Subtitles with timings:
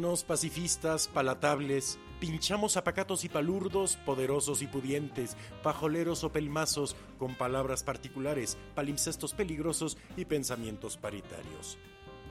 [0.00, 8.56] Pacifistas, palatables, pinchamos apacatos y palurdos, poderosos y pudientes, pajoleros o pelmazos, con palabras particulares,
[8.74, 11.76] palimpsestos peligrosos y pensamientos paritarios.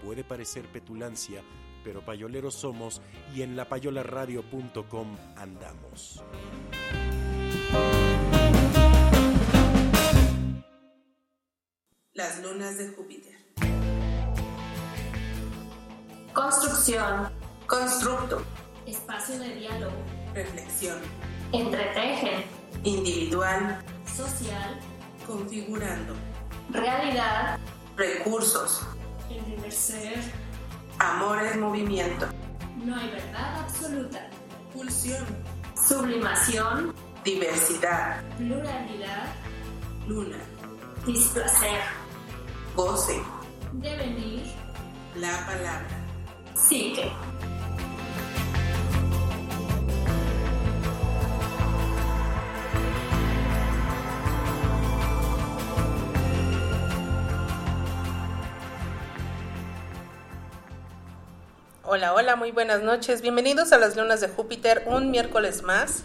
[0.04, 1.44] Puede parecer petulancia,
[1.84, 3.04] pero payoleros somos
[3.36, 6.24] y en lapayolaradio.com andamos.
[12.14, 13.38] Las lunas de Júpiter.
[16.34, 17.39] Construcción.
[17.70, 18.42] Constructo.
[18.88, 19.94] Espacio de diálogo.
[20.34, 20.98] Reflexión.
[21.52, 22.44] Entretejen.
[22.84, 23.80] Individual.
[24.08, 24.80] Social.
[25.28, 26.16] Configurando.
[26.72, 27.60] Realidad.
[27.96, 28.82] Recursos.
[29.30, 30.20] El deber ser.
[30.98, 32.26] Amor es movimiento.
[32.84, 34.28] No hay verdad absoluta.
[34.74, 35.24] Pulsión.
[35.80, 36.96] Sublimación.
[37.24, 38.24] Diversidad.
[38.40, 39.28] Pluralidad.
[40.08, 40.40] Luna.
[41.06, 41.82] Displacer.
[42.76, 43.22] Goce.
[43.74, 44.42] Devenir.
[45.18, 45.88] La palabra.
[46.56, 47.12] Psique.
[61.92, 63.24] Hola, hola, muy buenas noches.
[63.24, 66.04] Bienvenidos a las lunas de Júpiter, un miércoles más,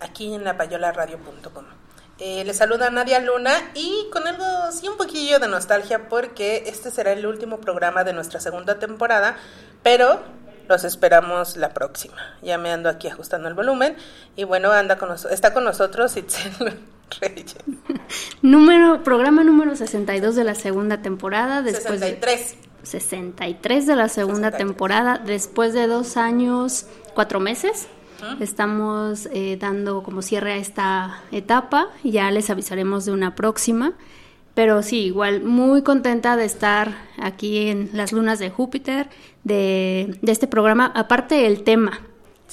[0.00, 1.64] aquí en lapayolaradio.com.
[2.18, 6.90] Eh, les saluda Nadia Luna y con algo, sí, un poquillo de nostalgia porque este
[6.90, 9.36] será el último programa de nuestra segunda temporada,
[9.84, 10.22] pero
[10.68, 12.16] los esperamos la próxima.
[12.42, 13.94] Ya me ando aquí ajustando el volumen
[14.34, 16.52] y bueno, anda con está con nosotros Itzel
[17.20, 17.54] Reyes.
[18.42, 21.62] Número, programa número 62 de la segunda temporada.
[21.62, 22.56] Después de- 63.
[22.86, 24.58] 63 de la segunda 63.
[24.58, 27.88] temporada, después de dos años, cuatro meses.
[28.40, 33.92] Estamos eh, dando como cierre a esta etapa, ya les avisaremos de una próxima,
[34.54, 39.10] pero sí, igual muy contenta de estar aquí en las lunas de Júpiter,
[39.44, 42.00] de, de este programa, aparte el tema,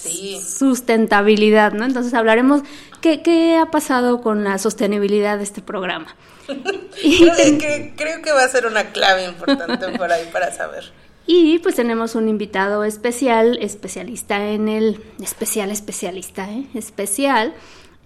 [0.09, 0.41] Sí.
[0.41, 1.86] sustentabilidad, ¿no?
[1.86, 2.62] Entonces hablaremos
[3.02, 6.16] qué, qué ha pasado con la sostenibilidad de este programa.
[7.02, 10.91] Que, creo que va a ser una clave importante por ahí para saber.
[11.25, 15.02] Y pues tenemos un invitado especial, especialista en el...
[15.22, 16.66] Especial, especialista, ¿eh?
[16.74, 17.53] Especial,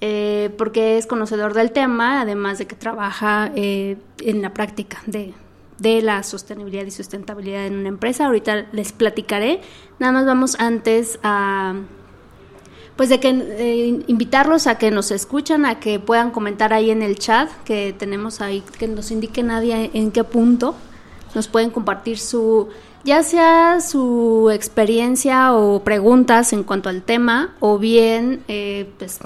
[0.01, 5.33] eh, porque es conocedor del tema, además de que trabaja eh, en la práctica de,
[5.79, 8.25] de la sostenibilidad y sustentabilidad en una empresa.
[8.25, 9.61] Ahorita les platicaré.
[9.99, 11.75] Nada más vamos antes a...
[12.95, 17.03] Pues de que eh, invitarlos a que nos escuchan, a que puedan comentar ahí en
[17.03, 20.73] el chat que tenemos ahí, que nos indique nadie en qué punto
[21.35, 22.69] nos pueden compartir su,
[23.03, 29.19] ya sea su experiencia o preguntas en cuanto al tema, o bien, eh, pues,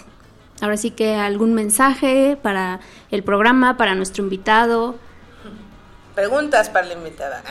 [0.59, 4.95] ahora sí que algún mensaje para el programa, para nuestro invitado.
[6.15, 7.43] Preguntas para la invitada.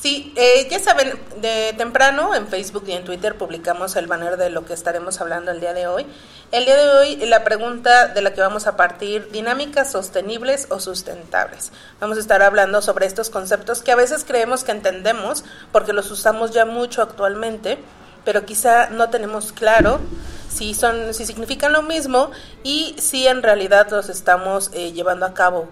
[0.00, 1.12] Sí, eh, ya saben,
[1.42, 5.50] de temprano en Facebook y en Twitter publicamos el banner de lo que estaremos hablando
[5.50, 6.06] el día de hoy.
[6.52, 10.80] El día de hoy la pregunta de la que vamos a partir, dinámicas sostenibles o
[10.80, 11.70] sustentables.
[12.00, 16.10] Vamos a estar hablando sobre estos conceptos que a veces creemos que entendemos porque los
[16.10, 17.78] usamos ya mucho actualmente,
[18.24, 20.00] pero quizá no tenemos claro
[20.48, 22.30] si son si significan lo mismo
[22.62, 25.68] y si en realidad los estamos eh, llevando a cabo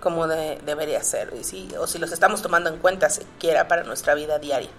[0.00, 4.14] como de- debería ser, si- o si los estamos tomando en cuenta siquiera para nuestra
[4.14, 4.70] vida diaria.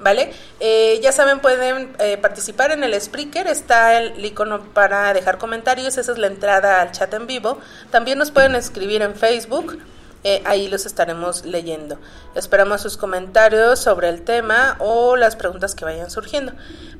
[0.00, 0.32] ¿Vale?
[0.58, 5.96] Eh, ya saben, pueden eh, participar en el Spreaker, está el icono para dejar comentarios,
[5.96, 7.58] esa es la entrada al chat en vivo.
[7.92, 9.78] También nos pueden escribir en Facebook,
[10.24, 11.98] eh, ahí los estaremos leyendo.
[12.34, 16.52] Esperamos sus comentarios sobre el tema o las preguntas que vayan surgiendo.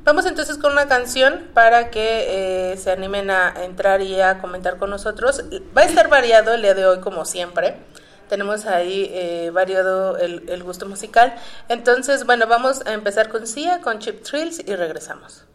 [0.03, 4.77] Vamos entonces con una canción para que eh, se animen a entrar y a comentar
[4.77, 5.43] con nosotros.
[5.75, 7.77] Va a estar variado el día de hoy como siempre.
[8.27, 11.35] Tenemos ahí eh, variado el, gusto musical.
[11.69, 15.45] Entonces, bueno, vamos a empezar con Sia, con Chip Thrills y regresamos.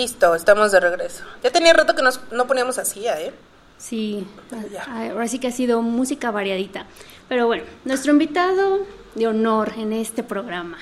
[0.00, 1.24] Listo, estamos de regreso.
[1.42, 3.32] Ya tenía rato que nos, no poníamos así, ¿eh?
[3.76, 4.26] Sí,
[4.72, 5.10] Ya.
[5.10, 6.86] ahora sí que ha sido música variadita.
[7.28, 8.78] Pero bueno, nuestro invitado
[9.14, 10.78] de honor en este programa,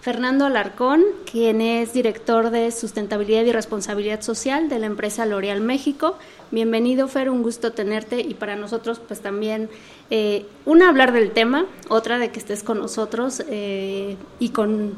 [0.00, 6.16] Fernando Alarcón, quien es director de sustentabilidad y responsabilidad social de la empresa L'Oreal México.
[6.50, 9.68] Bienvenido, Fer, un gusto tenerte y para nosotros, pues también,
[10.08, 14.94] eh, una, hablar del tema, otra, de que estés con nosotros eh, y con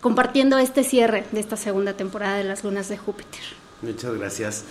[0.00, 3.40] compartiendo este cierre de esta segunda temporada de las lunas de Júpiter.
[3.82, 4.64] Muchas gracias.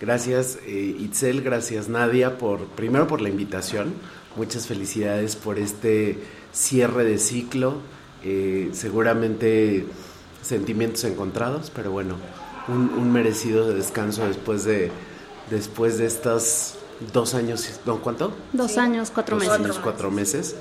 [0.00, 3.94] Gracias eh, Itzel, gracias Nadia por primero por la invitación.
[4.36, 6.18] Muchas felicidades por este
[6.52, 7.78] cierre de ciclo.
[8.24, 9.86] Eh, seguramente
[10.42, 12.16] sentimientos encontrados, pero bueno,
[12.68, 14.90] un, un merecido descanso después de
[15.50, 16.76] después de estos
[17.12, 18.32] dos años, ¿no cuánto?
[18.52, 19.60] Dos años, cuatro Dos meses.
[19.60, 20.56] años, cuatro meses.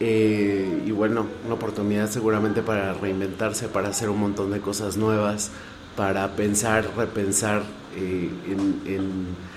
[0.00, 5.50] Eh, y bueno, una oportunidad seguramente para reinventarse, para hacer un montón de cosas nuevas,
[5.96, 7.62] para pensar, repensar
[7.96, 9.56] eh, en, en-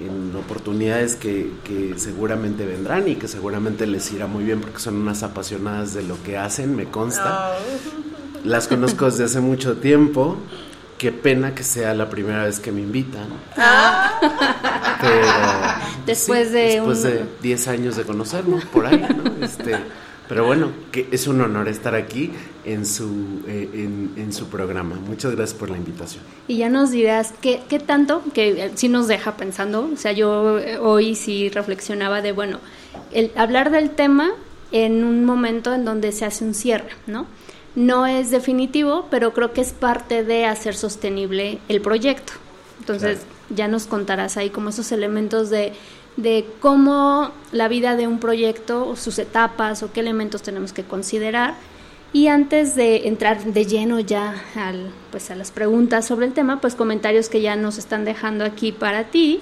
[0.00, 4.94] en oportunidades que, que seguramente vendrán y que seguramente les irá muy bien porque son
[4.94, 7.56] unas apasionadas de lo que hacen, me consta.
[8.44, 10.36] Las conozco desde hace mucho tiempo.
[10.98, 13.26] Qué pena que sea la primera vez que me invitan.
[15.00, 15.26] Pero
[16.08, 19.32] Después de después un- de 10 años de conocernos por ahí, ¿no?
[19.44, 19.76] Este,
[20.28, 22.30] pero bueno, que es un honor estar aquí
[22.66, 24.96] en su eh, en, en su programa.
[24.96, 26.22] Muchas gracias por la invitación.
[26.48, 30.12] Y ya nos dirás qué, qué tanto, que eh, sí nos deja pensando, o sea,
[30.12, 32.58] yo eh, hoy sí reflexionaba de, bueno,
[33.12, 34.30] el hablar del tema
[34.70, 37.26] en un momento en donde se hace un cierre, ¿no?
[37.74, 42.34] No es definitivo, pero creo que es parte de hacer sostenible el proyecto.
[42.80, 45.72] Entonces, ya nos contarás ahí como esos elementos de,
[46.18, 51.54] de cómo la vida de un proyecto, sus etapas o qué elementos tenemos que considerar.
[52.12, 56.60] Y antes de entrar de lleno ya al, pues a las preguntas sobre el tema,
[56.60, 59.40] pues comentarios que ya nos están dejando aquí para ti.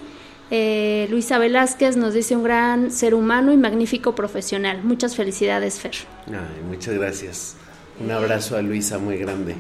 [0.50, 4.83] Eh, Luisa Velázquez nos dice un gran ser humano y magnífico profesional.
[4.83, 5.95] Muchas felicidades, Fer.
[6.26, 7.56] Ay, muchas gracias.
[7.99, 9.56] Un abrazo a Luisa muy grande.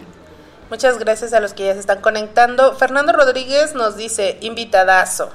[0.68, 2.74] Muchas gracias a los que ya se están conectando.
[2.74, 5.30] Fernando Rodríguez nos dice, invitadazo.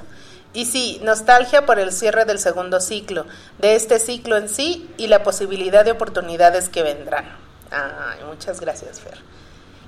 [0.54, 3.26] Y sí, nostalgia por el cierre del segundo ciclo,
[3.58, 7.24] de este ciclo en sí y la posibilidad de oportunidades que vendrán.
[7.70, 9.18] Ay, muchas gracias, Fer.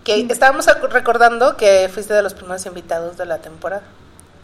[0.05, 3.83] Que estábamos recordando que fuiste de los primeros invitados de la temporada.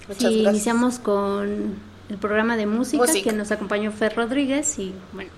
[0.09, 0.55] Muchas Sí, gracias.
[0.55, 3.31] iniciamos con el programa de música, Música.
[3.31, 5.31] que nos acompañó Fer Rodríguez y bueno,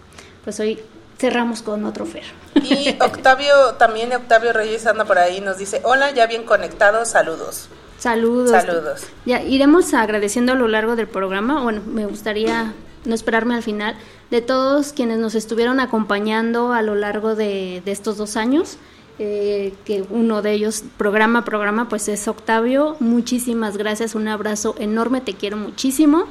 [0.44, 0.80] pues hoy
[1.18, 2.24] cerramos con otro Fer.
[2.56, 7.68] Y Octavio, también Octavio Reyes anda por ahí, nos dice, hola, ya bien conectados, saludos.
[8.02, 8.50] Saludos.
[8.50, 9.02] Saludos.
[9.24, 11.62] Ya iremos agradeciendo a lo largo del programa.
[11.62, 13.94] Bueno, me gustaría no esperarme al final
[14.32, 18.78] de todos quienes nos estuvieron acompañando a lo largo de, de estos dos años.
[19.18, 22.96] eh, que uno de ellos, programa a programa, pues es Octavio.
[23.00, 26.24] Muchísimas gracias, un abrazo enorme, te quiero muchísimo.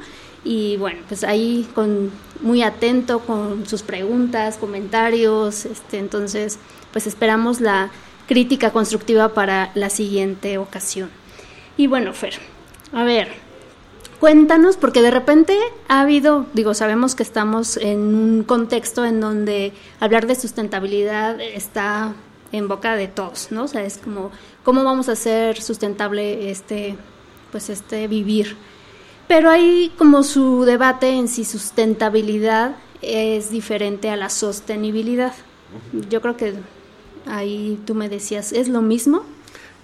[0.44, 2.10] Y bueno, pues ahí con
[2.40, 6.58] muy atento con sus preguntas, comentarios, este, entonces
[6.92, 7.90] pues esperamos la
[8.26, 11.08] crítica constructiva para la siguiente ocasión.
[11.76, 12.34] Y bueno, Fer,
[12.92, 13.28] a ver,
[14.20, 19.72] cuéntanos, porque de repente ha habido, digo, sabemos que estamos en un contexto en donde
[20.00, 22.14] hablar de sustentabilidad está
[22.52, 23.64] en boca de todos, ¿no?
[23.64, 24.30] O sea, es como,
[24.62, 26.96] ¿cómo vamos a hacer sustentable este,
[27.50, 28.56] pues este vivir?
[29.26, 35.32] Pero hay como su debate en si sustentabilidad es diferente a la sostenibilidad.
[36.10, 36.54] Yo creo que
[37.26, 39.24] ahí tú me decías, ¿es lo mismo?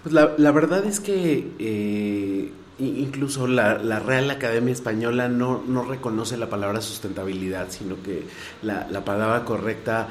[0.02, 5.82] Pues la, la verdad es que eh, incluso la, la Real Academia Española no, no
[5.84, 8.24] reconoce la palabra sustentabilidad, sino que
[8.62, 10.08] la, la palabra correcta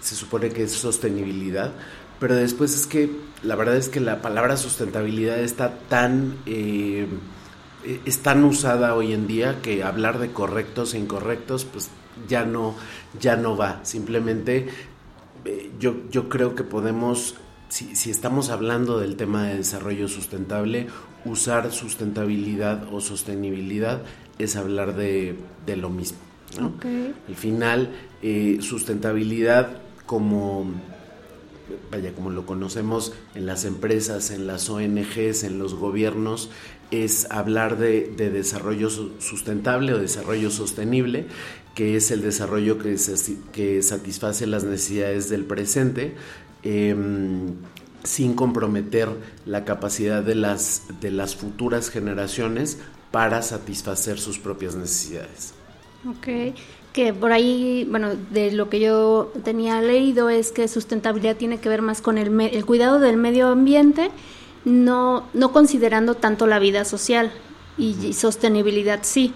[0.00, 1.72] se supone que es sostenibilidad,
[2.20, 3.10] pero después es que
[3.42, 6.36] la verdad es que la palabra sustentabilidad está tan...
[6.46, 7.06] eh,
[7.84, 11.90] eh, es tan usada hoy en día que hablar de correctos e incorrectos pues
[12.28, 12.74] ya no
[13.20, 13.80] ya no va.
[13.84, 14.68] Simplemente
[15.44, 17.34] eh, yo, yo creo que podemos
[17.68, 20.86] si, si estamos hablando del tema de desarrollo sustentable
[21.24, 24.02] usar sustentabilidad o sostenibilidad
[24.38, 25.34] es hablar de,
[25.66, 26.18] de lo mismo
[26.60, 26.68] ¿no?
[26.68, 26.84] Ok.
[27.28, 27.90] al final
[28.22, 30.70] eh, sustentabilidad como
[31.90, 36.48] vaya, como lo conocemos en las empresas, en las ONGs, en los gobiernos,
[36.92, 41.26] es hablar de, de desarrollo su- sustentable o desarrollo sostenible,
[41.74, 46.14] que es el desarrollo que, se- que satisface las necesidades del presente.
[46.66, 47.54] Em,
[48.04, 49.08] sin comprometer
[49.44, 52.78] la capacidad de las, de las futuras generaciones
[53.10, 55.54] para satisfacer sus propias necesidades.
[56.08, 56.26] Ok,
[56.92, 61.68] que por ahí, bueno, de lo que yo tenía leído es que sustentabilidad tiene que
[61.68, 64.10] ver más con el, me- el cuidado del medio ambiente,
[64.64, 67.32] no, no considerando tanto la vida social
[67.76, 69.34] y, y sostenibilidad sí.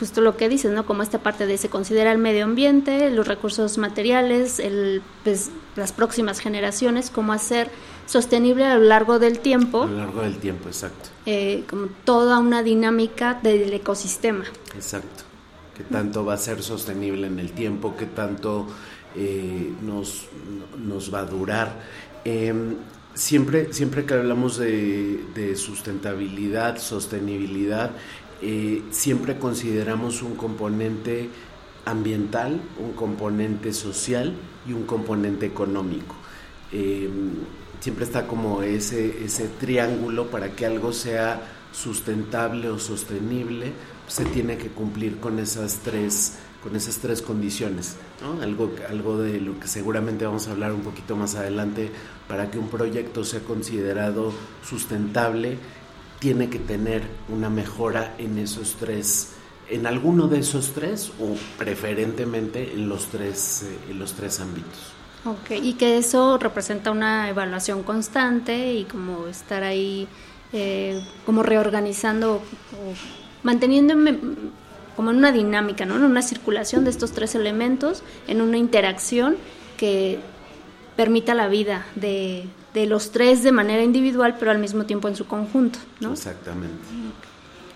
[0.00, 0.86] Justo lo que dices, ¿no?
[0.86, 5.92] Como esta parte de se considera el medio ambiente, los recursos materiales, el, pues, las
[5.92, 7.70] próximas generaciones, cómo hacer
[8.06, 11.10] sostenible a lo largo del tiempo A lo largo del tiempo, exacto.
[11.26, 14.44] eh, como toda una dinámica del ecosistema.
[14.74, 15.24] Exacto.
[15.76, 17.94] ¿Qué tanto va a ser sostenible en el tiempo?
[17.96, 18.66] ¿Qué tanto
[19.14, 20.28] eh, nos,
[20.78, 21.74] nos va a durar?
[22.24, 22.54] Eh,
[23.14, 27.90] siempre, siempre que hablamos de, de sustentabilidad, sostenibilidad,
[28.90, 31.28] siempre consideramos un componente
[31.84, 34.34] ambiental, un componente social
[34.66, 36.14] y un componente económico.
[36.72, 37.08] Eh,
[37.80, 41.40] siempre está como ese, ese triángulo para que algo sea
[41.72, 43.72] sustentable o sostenible,
[44.06, 47.96] se tiene que cumplir con esas tres, con esas tres condiciones.
[48.42, 51.90] Algo, algo de lo que seguramente vamos a hablar un poquito más adelante,
[52.28, 54.32] para que un proyecto sea considerado
[54.68, 55.58] sustentable,
[56.20, 59.32] tiene que tener una mejora en esos tres,
[59.68, 64.92] en alguno de esos tres o preferentemente en los tres, eh, en los tres ámbitos.
[65.24, 70.06] Ok, y que eso representa una evaluación constante y como estar ahí,
[70.52, 72.42] eh, como reorganizando o
[74.96, 75.96] como en una dinámica, ¿no?
[75.96, 79.36] En una circulación de estos tres elementos, en una interacción
[79.78, 80.18] que
[80.96, 85.16] permita la vida de, de los tres de manera individual, pero al mismo tiempo en
[85.16, 86.12] su conjunto, ¿no?
[86.12, 86.78] Exactamente.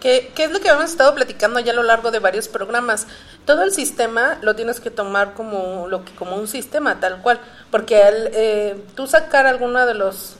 [0.01, 3.07] ¿Qué, qué es lo que hemos estado platicando ya a lo largo de varios programas?
[3.47, 7.41] Todo el sistema lo tienes que tomar como, lo que, como un sistema tal cual,
[7.71, 10.37] porque al eh, tú sacar alguna de los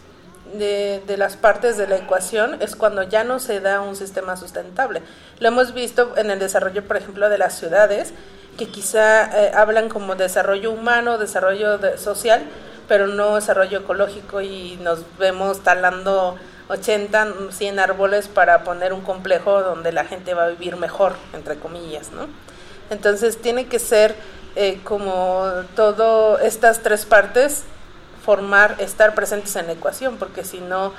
[0.53, 4.37] de, de las partes de la ecuación es cuando ya no se da un sistema
[4.37, 5.03] sustentable.
[5.41, 8.13] Lo hemos visto en el desarrollo, por ejemplo, de las ciudades,
[8.59, 12.43] que quizá eh, hablan como desarrollo humano, desarrollo de- social,
[12.89, 16.37] pero no desarrollo ecológico y nos vemos talando
[16.69, 21.57] 80, 100 árboles para poner un complejo donde la gente va a vivir mejor, entre
[21.59, 22.27] comillas, ¿no?
[22.91, 24.15] Entonces tiene que ser
[24.57, 27.65] eh, como todo estas tres partes
[28.25, 30.93] formar, estar presentes en la ecuación, porque si no,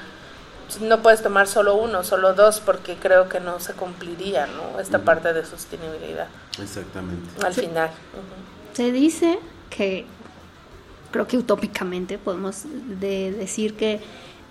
[0.82, 4.80] no puedes tomar solo uno, solo dos, porque creo que no se cumpliría, ¿no?
[4.80, 6.28] Esta parte de sostenibilidad
[6.62, 7.28] Exactamente.
[7.46, 7.62] al Sí.
[7.62, 7.90] final.
[8.74, 9.40] Se dice
[9.72, 10.06] que,
[11.16, 12.64] creo que utópicamente podemos
[13.00, 14.02] de- decir que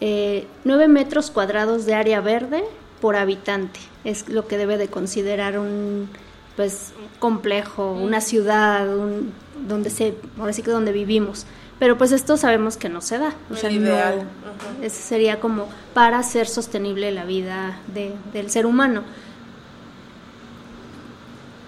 [0.01, 2.65] eh, 9 metros cuadrados de área verde
[3.03, 6.09] por habitante es lo que debe de considerar un
[6.57, 9.35] pues un complejo, una ciudad, un,
[9.69, 11.45] donde se, ahora sí que donde vivimos.
[11.79, 13.35] Pero pues esto sabemos que no se da.
[13.51, 14.85] O sea, ideal, no- ujú.
[14.85, 19.03] ese sería como para hacer sostenible la vida de- del ser humano.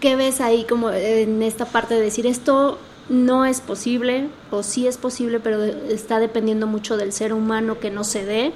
[0.00, 4.86] ¿Qué ves ahí como en esta parte de decir esto no es posible o sí
[4.86, 8.52] es posible, pero está dependiendo mucho del ser humano que no se dé?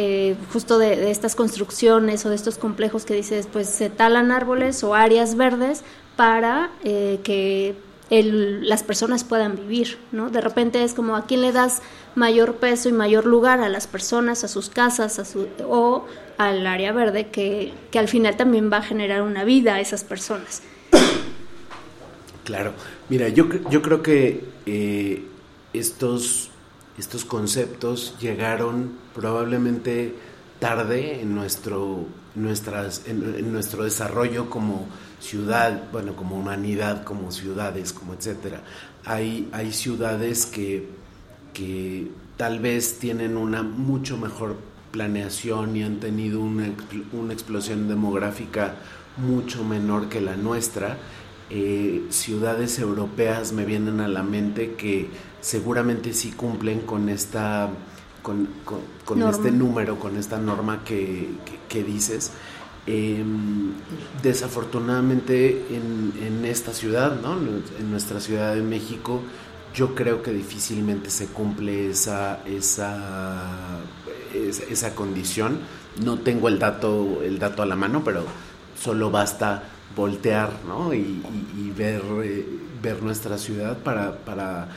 [0.00, 4.30] eh, justo de, de estas construcciones o de estos complejos que dices, pues se talan
[4.30, 5.82] árboles o áreas verdes
[6.14, 7.74] para eh, que
[8.08, 10.30] el- las personas puedan vivir, ¿no?
[10.30, 11.82] De repente es como a quién le das
[12.14, 16.04] mayor peso y mayor lugar a las personas, a sus casas, a su, o
[16.38, 20.04] al área verde que, que al final también va a generar una vida a esas
[20.04, 20.62] personas.
[22.44, 22.72] Claro,
[23.08, 25.24] mira, yo, yo creo que eh,
[25.72, 26.50] estos,
[26.98, 30.14] estos conceptos llegaron probablemente
[30.58, 34.86] tarde en nuestro, nuestras, en, en nuestro desarrollo como
[35.20, 38.62] ciudad, bueno, como humanidad, como ciudades, como etcétera.
[39.04, 40.88] Hay, hay ciudades que,
[41.54, 44.56] que tal vez tienen una mucho mejor
[44.92, 46.70] planeación y han tenido una,
[47.12, 48.76] una explosión demográfica
[49.16, 50.96] mucho menor que la nuestra
[51.50, 55.08] eh, ciudades europeas me vienen a la mente que
[55.40, 57.70] seguramente sí cumplen con esta
[58.22, 59.34] con, con- con Norma.
[59.36, 62.32] este número, con esta norma que, que- que dices.
[62.86, 63.22] Eh,
[64.22, 67.34] desafortunadamente en, en esta ciudad, ¿no?
[67.78, 69.22] en nuestra Ciudad de México,
[69.74, 73.80] yo creo que difícilmente se cumple esa, esa,
[74.34, 75.58] es- esa condición.
[76.04, 78.24] No tengo el dato, el dato a la mano, pero
[78.80, 79.62] solo basta
[79.96, 80.94] voltear ¿no?
[80.94, 81.22] y,
[81.76, 82.46] ver, eh,
[82.82, 84.68] ver nuestra ciudad para, para,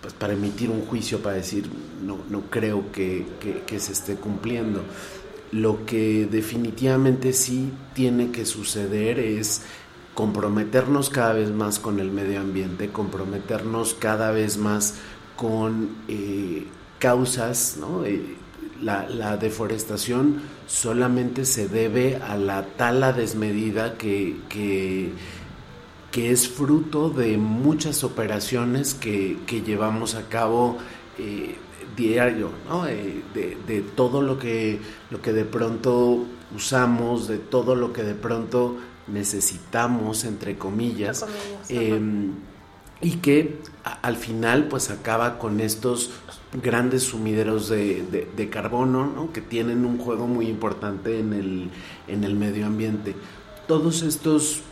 [0.00, 1.68] pues, para emitir un juicio, para decir,
[2.04, 4.82] no, no creo que, que- que se esté cumpliendo.
[5.52, 9.62] Lo que definitivamente sí tiene que suceder es
[10.14, 14.94] comprometernos cada vez más con el medio ambiente, comprometernos cada vez más
[15.36, 16.66] con eh,
[16.98, 18.04] causas, ¿no?
[18.04, 18.36] Eh,
[18.82, 25.12] la, la deforestación solamente se debe a la tala desmedida que, que,
[26.10, 30.78] que es fruto de muchas operaciones que, que llevamos a cabo
[31.18, 31.56] eh,
[31.96, 32.86] diario, ¿no?
[32.86, 38.02] Eh, de, de todo lo que, lo que de pronto usamos, de todo lo que
[38.02, 38.76] de pronto
[39.08, 41.24] necesitamos, entre comillas,
[41.68, 42.00] eh,
[43.00, 43.58] y que
[44.02, 46.10] al final pues acaba con estos
[46.62, 49.32] grandes sumideros de, carbono ¿no?
[49.32, 51.70] que tienen un juego muy importante en el,
[52.06, 53.14] en el medio ambiente.
[53.66, 54.62] Todos estos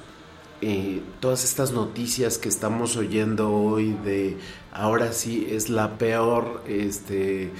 [0.62, 4.38] eh, todas estas noticias que estamos oyendo hoy de
[4.72, 7.52] ahora sí es la peor este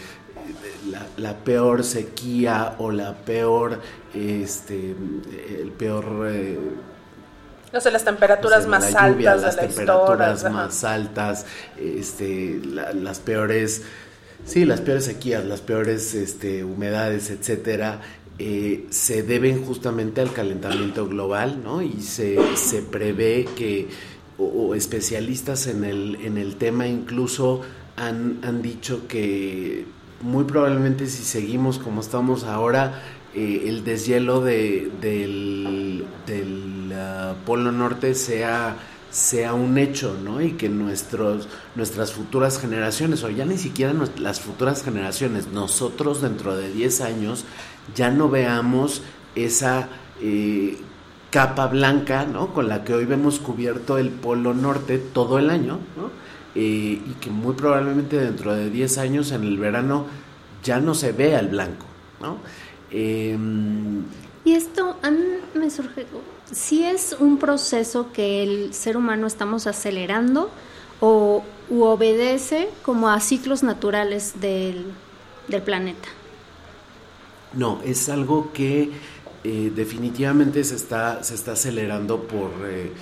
[1.19, 3.83] la peor sequía o la peor
[4.14, 4.97] este
[5.61, 6.59] el peor eh,
[7.72, 10.57] No sé, las temperaturas o sea, más la lluvia, altas las de la temperaturas historia.
[10.59, 10.66] ajá.
[10.66, 11.46] más altas,
[11.79, 13.83] este, la- las peores,
[14.44, 18.00] sí, las peores sequías, las peores este, humedades, etcétera,
[18.38, 21.83] eh, se deben justamente al calentamiento global, ¿no?
[21.83, 23.88] Y se, se prevé que,
[24.38, 27.62] o, o especialistas en el, en el tema incluso
[27.96, 29.87] han, han dicho que
[30.20, 33.02] muy probablemente si seguimos como estamos ahora,
[33.37, 36.07] eh, el deshielo de, del,
[36.96, 38.79] ah, Polo Norte sea,
[39.11, 40.40] sea un hecho, ¿no?
[40.40, 46.57] Y que nuestros, nuestras futuras generaciones, o ya ni siquiera las futuras generaciones, nosotros dentro
[46.57, 47.44] de 10 años
[47.94, 49.03] ya no veamos
[49.35, 49.90] esa
[50.22, 50.79] eh,
[51.31, 52.55] capa blanca, ¿no?
[52.55, 56.11] Con la que hoy vemos cubierto el Polo Norte todo el año, ¿no?
[56.55, 60.07] Eh, y que muy probablemente dentro de 10 años en el verano
[60.62, 61.85] ya no se vea el blanco,
[62.22, 62.38] ¿no?
[62.90, 64.05] Em,
[64.44, 66.07] Y esto a mí me surge,
[66.51, 70.55] si es un proceso que el ser humano estamos acelerando
[71.01, 74.96] o u obedece como a ciclos naturales del,
[75.49, 76.09] del planeta.
[77.53, 78.92] No, es algo que
[79.44, 82.92] eh, definitivamente se está, se está acelerando por, eh,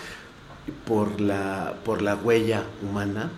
[0.85, 3.33] por, la, por la huella humana.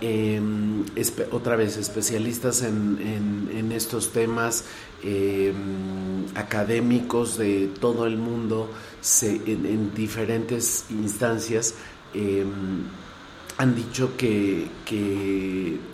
[0.00, 4.64] Espe- otra vez, especialistas en, estos temas,
[5.02, 5.52] eh,
[6.34, 8.70] académicos de todo el mundo,
[9.22, 11.74] en, en diferentes instancias,
[12.14, 12.44] eh,
[13.58, 14.68] han dicho que,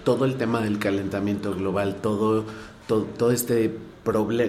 [0.04, 2.44] todo el tema del calentamiento global, todo,
[2.86, 3.76] todo, este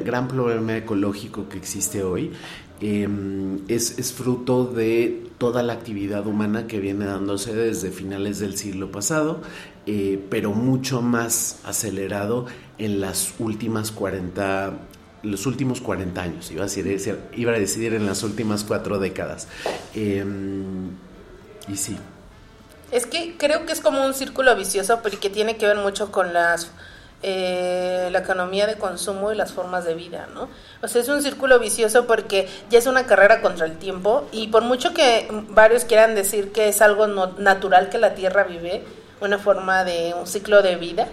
[0.06, 2.32] gran problema ecológico que existe hoy,
[2.80, 9.41] es fruto de toda la actividad humana que viene dándose desde finales del siglo pasado,
[9.86, 12.45] eh, pero mucho más acelerado
[12.78, 14.73] en las últimas 40
[15.23, 19.47] los últimos 40 años, iba a decir, iba a decir en las últimas cuatro décadas.
[19.95, 20.23] Eh,
[21.67, 21.97] y sí,
[22.91, 26.34] Es que creo que es como un círculo vicioso porque tiene que ver mucho con
[26.34, 26.71] las
[27.23, 30.49] eh, la economía de consumo y las formas de vida, ¿no?
[30.84, 34.47] O sea, es un círculo vicioso porque ya es una carrera contra el tiempo y
[34.47, 38.84] por mucho que varios quieran decir que es algo no- natural que la Tierra vive,
[39.19, 41.08] una forma de un ciclo de vida,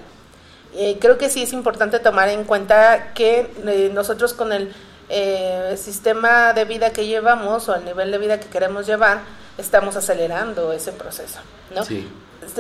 [0.77, 4.75] eh, creo que sí es importante tomar en cuenta que eh, nosotros con el
[5.09, 9.21] eh, sistema de vida que llevamos o el nivel de vida que queremos llevar,
[9.57, 11.39] estamos acelerando ese proceso,
[11.75, 11.85] ¿no?
[11.85, 12.07] sí.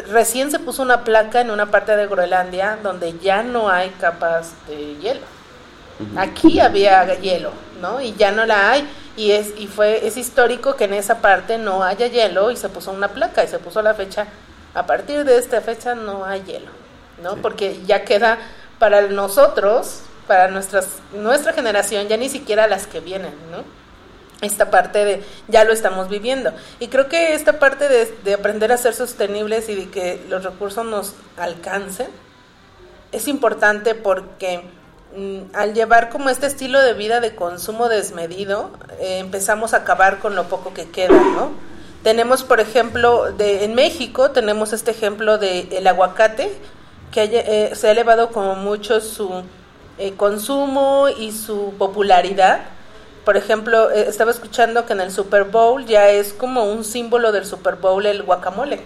[0.08, 4.52] Recién se puso una placa en una parte de Groenlandia donde ya no hay capas
[4.68, 5.26] de hielo.
[6.16, 8.00] Aquí había hielo, ¿no?
[8.00, 8.88] Y ya no la hay.
[9.16, 12.68] Y es y fue es histórico que en esa parte no haya hielo y se
[12.68, 14.26] puso una placa y se puso la fecha.
[14.74, 16.70] A partir de esta fecha no hay hielo,
[17.22, 17.34] ¿no?
[17.34, 17.38] Sí.
[17.40, 18.38] Porque ya queda
[18.80, 23.83] para nosotros, para nuestras nuestra generación, ya ni siquiera las que vienen, ¿no?
[24.44, 26.52] Esta parte de ya lo estamos viviendo.
[26.80, 30.44] Y creo que esta parte de, de aprender a ser sostenibles y de que los
[30.44, 32.08] recursos nos alcancen
[33.12, 34.62] es importante porque
[35.16, 40.18] mm, al llevar como este estilo de vida de consumo desmedido, eh, empezamos a acabar
[40.18, 41.50] con lo poco que queda, ¿no?
[42.02, 46.52] Tenemos, por ejemplo, de, en México tenemos este ejemplo del el aguacate,
[47.12, 49.42] que haya- eh, se ha elevado como mucho su
[49.96, 52.62] eh, consumo y su popularidad.
[53.24, 57.32] Por ejemplo, eh, estaba escuchando que en el Super Bowl ya es como un símbolo
[57.32, 58.80] del Super Bowl el guacamole,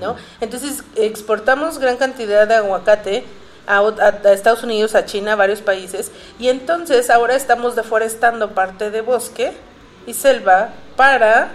[0.00, 0.16] ¿no?
[0.40, 3.24] Entonces exportamos gran cantidad de aguacate
[3.66, 7.74] a, ot- a- a Estados Unidos, a China, a varios países, y entonces ahora estamos
[7.76, 9.52] deforestando parte de bosque
[10.06, 11.48] y selva para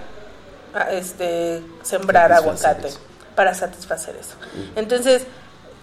[0.74, 2.90] a- este sembrar aguacate
[3.36, 4.36] para satisfacer eso.
[4.76, 5.24] Entonces,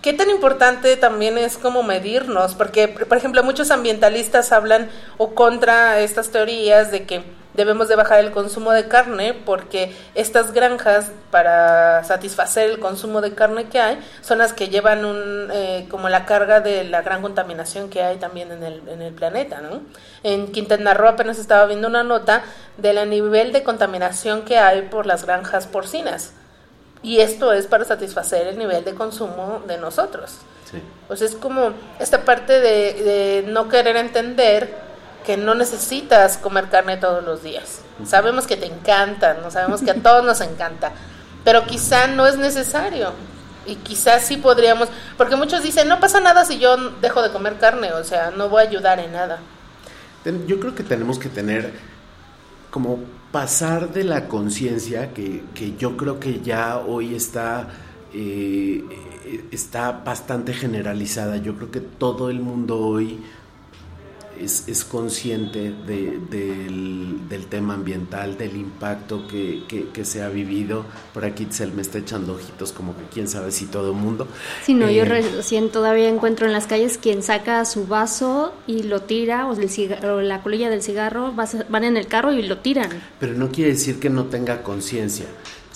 [0.02, 2.54] ¿qué tan importante también es como medirnos?
[2.54, 7.22] Porque, por ejemplo, muchos ambientalistas hablan o contra estas teorías de que
[7.54, 13.34] debemos de bajar el consumo de carne porque estas granjas para satisfacer el consumo de
[13.34, 17.22] carne que hay son las que llevan un, eh, como la carga de la gran
[17.22, 19.82] contaminación que hay también en el, en el planeta, ¿no?
[20.22, 22.42] En Quintana Roo apenas estaba viendo una nota
[22.78, 26.32] del nivel de contaminación que hay por las granjas porcinas.
[27.02, 30.38] Y esto es para satisfacer el nivel de consumo de nosotros.
[30.70, 30.80] Sí.
[31.16, 34.92] Sea, es como esta parte de, de no querer entender
[35.24, 37.80] que no necesitas comer carne todos los días.
[38.04, 40.92] Sabemos que te encanta, no sabemos que a todos nos encanta,
[41.44, 43.12] pero quizá no es necesario.
[43.64, 47.58] Y quizás sí podríamos, porque muchos dicen, no pasa nada si yo dejo de comer
[47.58, 49.38] carne, o sea, no voy a ayudar en nada.
[50.46, 51.72] Yo creo que tenemos que tener
[52.70, 52.98] como
[53.32, 57.68] pasar de la conciencia que, que yo creo que ya hoy está
[58.14, 58.84] eh,
[59.24, 61.38] eh, está bastante generalizada.
[61.38, 63.20] Yo creo que todo el mundo hoy
[64.44, 70.28] es, es consciente de- del, del tema ambiental, del impacto que, que- que se ha
[70.28, 70.84] vivido.
[71.14, 74.26] Por aquí Itzel me está echando ojitos como que quién sabe si todo el mundo.
[74.64, 78.82] Si no, yo Eh, recién todavía encuentro en las calles quien saca su vaso y
[78.84, 82.32] lo tira, o, el ciga- o la colilla del cigarro, vas- van en el carro
[82.32, 82.90] y lo tiran.
[83.20, 85.26] Pero no quiere decir que no tenga conciencia.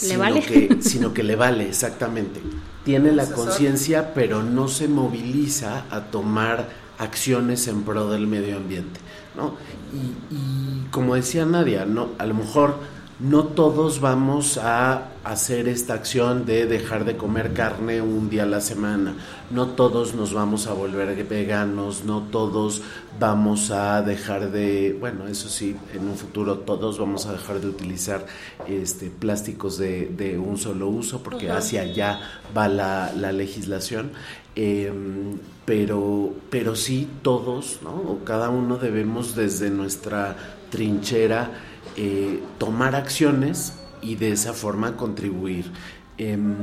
[0.02, 0.40] ¿Le sino vale?
[0.42, 2.40] Que, sino que le vale, exactamente.
[2.85, 9.00] Tiene la conciencia, pero no se moviliza a tomar acciones en pro del medio ambiente.
[9.37, 9.54] ¿no?
[9.92, 12.76] Y, y como decía Nadia, no, a lo mejor
[13.18, 18.46] no todos vamos a hacer esta acción de dejar de comer carne un día a
[18.46, 19.14] la semana.
[19.50, 22.82] No todos nos vamos a volver veganos, no todos
[23.18, 27.68] vamos a dejar de, bueno, eso sí, en un futuro todos vamos a dejar de
[27.68, 28.26] utilizar
[28.68, 32.20] este plásticos de, de un solo uso, porque hacia allá
[32.54, 34.12] va la, la legislación.
[34.56, 37.90] Em, pero, pero sí todos, ¿no?
[37.90, 40.36] O cada uno debemos desde nuestra
[40.70, 41.50] trinchera
[41.96, 45.70] eh, tomar acciones y de esa forma contribuir.
[46.18, 46.54] Em,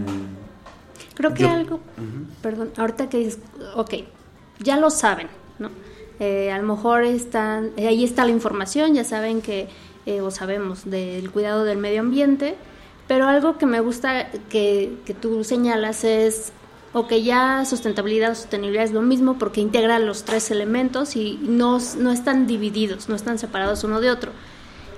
[1.16, 1.80] Creo que Yo- algo,
[2.42, 3.40] perdón, ahorita que dices,
[3.76, 3.94] ok,
[4.60, 5.28] ya lo saben,
[5.60, 5.70] ¿no?
[6.20, 9.68] Eh, a lo mejor están, eh, ahí está la información, ya saben que,
[10.22, 12.56] o sabemos del cuidado del medio ambiente,
[13.08, 16.52] pero algo que me gusta que, que tú señalas es,
[16.94, 22.12] ok, ya sustentabilidad, sostenibilidad es lo mismo porque integra los tres elementos y no, no
[22.12, 24.32] están divididos, no están separados uno de otro.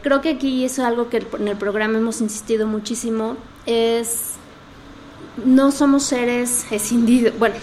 [0.03, 4.33] Creo que aquí es algo que en el programa hemos insistido muchísimo, es
[5.43, 7.37] no somos seres escindidos.
[7.39, 7.55] Bueno,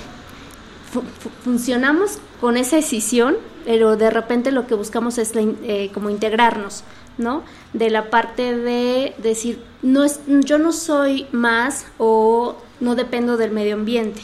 [0.92, 6.10] fu- fu- funcionamos con esa decisión, pero de repente lo que buscamos es eh, como
[6.10, 6.82] integrarnos,
[7.16, 7.44] ¿no?
[7.72, 13.52] De la parte de decir, no es, yo no soy más o no dependo del
[13.52, 14.20] medio ambiente.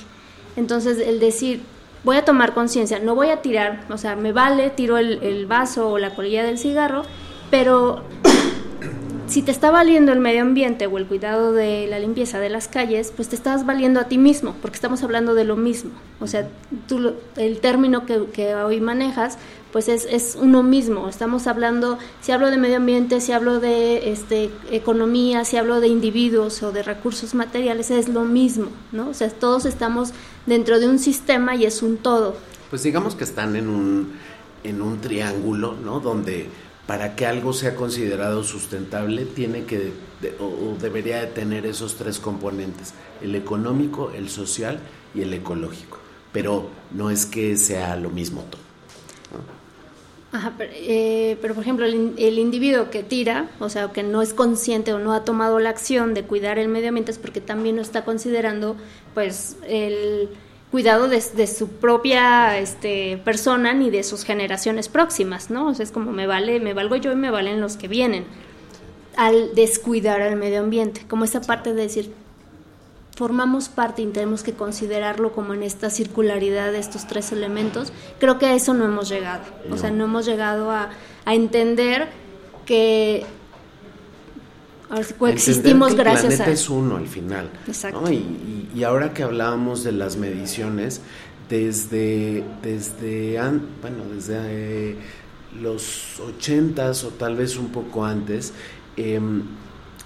[0.56, 1.62] Entonces, el decir,
[2.04, 5.90] voy a tomar conciencia, no voy a tirar, o sea, me vale, tiro el, vaso
[5.90, 7.04] o la colilla del cigarro,
[7.50, 8.02] pero
[9.26, 12.68] si te está valiendo el medio ambiente o el cuidado de la limpieza de las
[12.68, 15.92] calles, pues te estás valiendo a ti mismo, porque estamos hablando de lo mismo.
[16.20, 16.48] O sea,
[16.88, 19.38] tú el término que hoy manejas,
[19.72, 21.08] pues es, es uno mismo.
[21.08, 25.88] Estamos hablando, si hablo de medio ambiente, si hablo de este, economía, si hablo de
[25.88, 29.08] individuos o de recursos materiales, es lo mismo, ¿no?
[29.08, 30.12] O sea, todos estamos
[30.46, 32.36] dentro de un sistema y es un todo.
[32.70, 34.12] Pues digamos que están en un,
[34.64, 36.00] en un triángulo, ¿no?
[36.00, 36.48] Donde
[36.86, 39.92] para que algo sea considerado sustentable tiene que
[40.40, 44.80] o debería de tener esos tres componentes, el económico, el social
[45.14, 45.98] y el ecológico.
[46.32, 48.67] Pero no es que sea lo mismo todo.
[50.30, 54.20] Ajá, pero, eh, pero, por ejemplo, el, el individuo que tira, o sea, que no
[54.20, 57.40] es consciente o no ha tomado la acción de cuidar el medio ambiente es porque
[57.40, 58.76] también no está considerando,
[59.14, 60.28] pues, el
[60.70, 65.68] cuidado de, de su propia este, persona ni de sus generaciones próximas, ¿no?
[65.68, 68.24] O sea, es como me vale, me valgo yo y me valen los que vienen.
[69.16, 72.12] Al descuidar al medio ambiente, como esa parte de decir,
[73.18, 78.38] formamos parte y tenemos que considerarlo como en esta circularidad de estos tres elementos, creo
[78.38, 79.42] que a eso no hemos llegado.
[79.72, 80.90] O sea, no hemos llegado a,
[81.24, 82.06] a entender
[82.64, 83.24] que
[84.88, 87.50] ahora sí a coexistimos entender que gracias el a planeta es uno al final.
[87.66, 88.00] Exacto.
[88.00, 88.10] ¿no?
[88.12, 91.00] Y, y- y ahora que hablábamos de las mediciones,
[91.48, 94.36] desde, desde, an- bueno, desde
[94.92, 94.96] eh,
[95.60, 98.52] los ochentas o tal vez un poco antes,
[98.96, 99.42] em,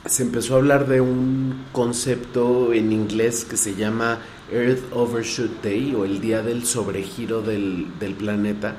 [0.07, 4.19] se empezó a hablar de un concepto en inglés que se llama
[4.53, 8.77] Earth Overshoot Day o el día del sobregiro del, del planeta,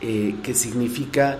[0.00, 1.38] eh, que significa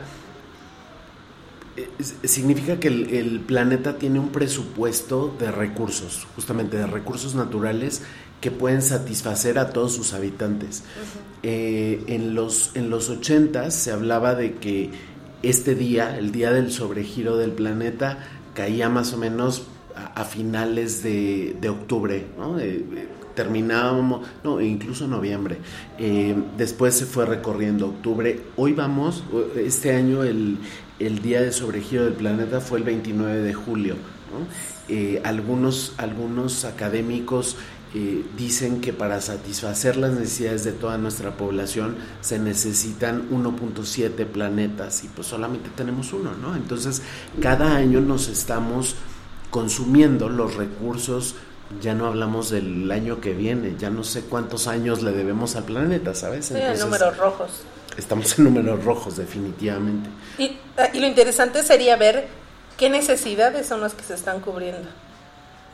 [1.76, 1.88] eh,
[2.22, 8.02] significa que el, el planeta tiene un presupuesto de recursos, justamente de recursos naturales
[8.44, 10.82] que pueden satisfacer a todos sus habitantes.
[11.42, 14.90] Eh, en, los, en los 80 se hablaba de que
[15.42, 18.18] este día, el día del sobregiro del planeta,
[18.54, 22.58] caía más o menos a, finales de, de octubre, ¿no?
[22.58, 25.58] Eh, eh, terminábamos, no, incluso noviembre.
[25.98, 28.40] Eh, después se fue recorriendo octubre.
[28.56, 29.24] Hoy vamos,
[29.56, 30.58] este año el,
[30.98, 33.96] el día de sobregiro del planeta fue el 29 de julio.
[34.30, 34.46] ¿no?
[35.24, 37.56] Algunos, algunos académicos
[37.94, 45.04] eh, dicen que para satisfacer las necesidades de toda nuestra población se necesitan 1.7 planetas
[45.04, 46.56] y pues solamente tenemos uno, ¿no?
[46.56, 47.02] Entonces
[47.40, 48.96] cada año nos estamos
[49.50, 51.36] consumiendo los recursos,
[51.80, 55.62] ya no hablamos del año que viene, ya no sé cuántos años le debemos al
[55.62, 56.46] planeta, ¿sabes?
[56.46, 57.50] Sí, en Entonces, números rojos.
[57.96, 60.10] Estamos en números rojos, definitivamente.
[60.38, 62.26] Y, ah, y lo interesante sería ver
[62.76, 64.88] qué necesidades son las que se están cubriendo,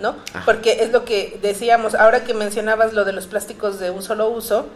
[0.00, 0.16] ¿no?
[0.32, 0.42] Ajá.
[0.44, 4.28] Porque es lo que decíamos, ahora que mencionabas lo de los plásticos de un solo
[4.30, 4.66] uso,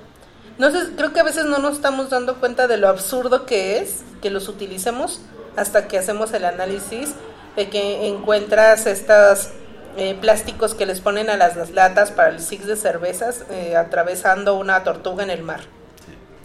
[0.58, 3.78] no sé, creo que a veces no nos estamos dando cuenta de lo absurdo que
[3.78, 5.20] es que los utilicemos
[5.56, 7.14] hasta que hacemos el análisis
[7.56, 9.50] de que encuentras estos
[9.96, 13.76] eh, plásticos que les ponen a las, las latas para el six de cervezas eh,
[13.76, 15.60] atravesando una tortuga en el mar.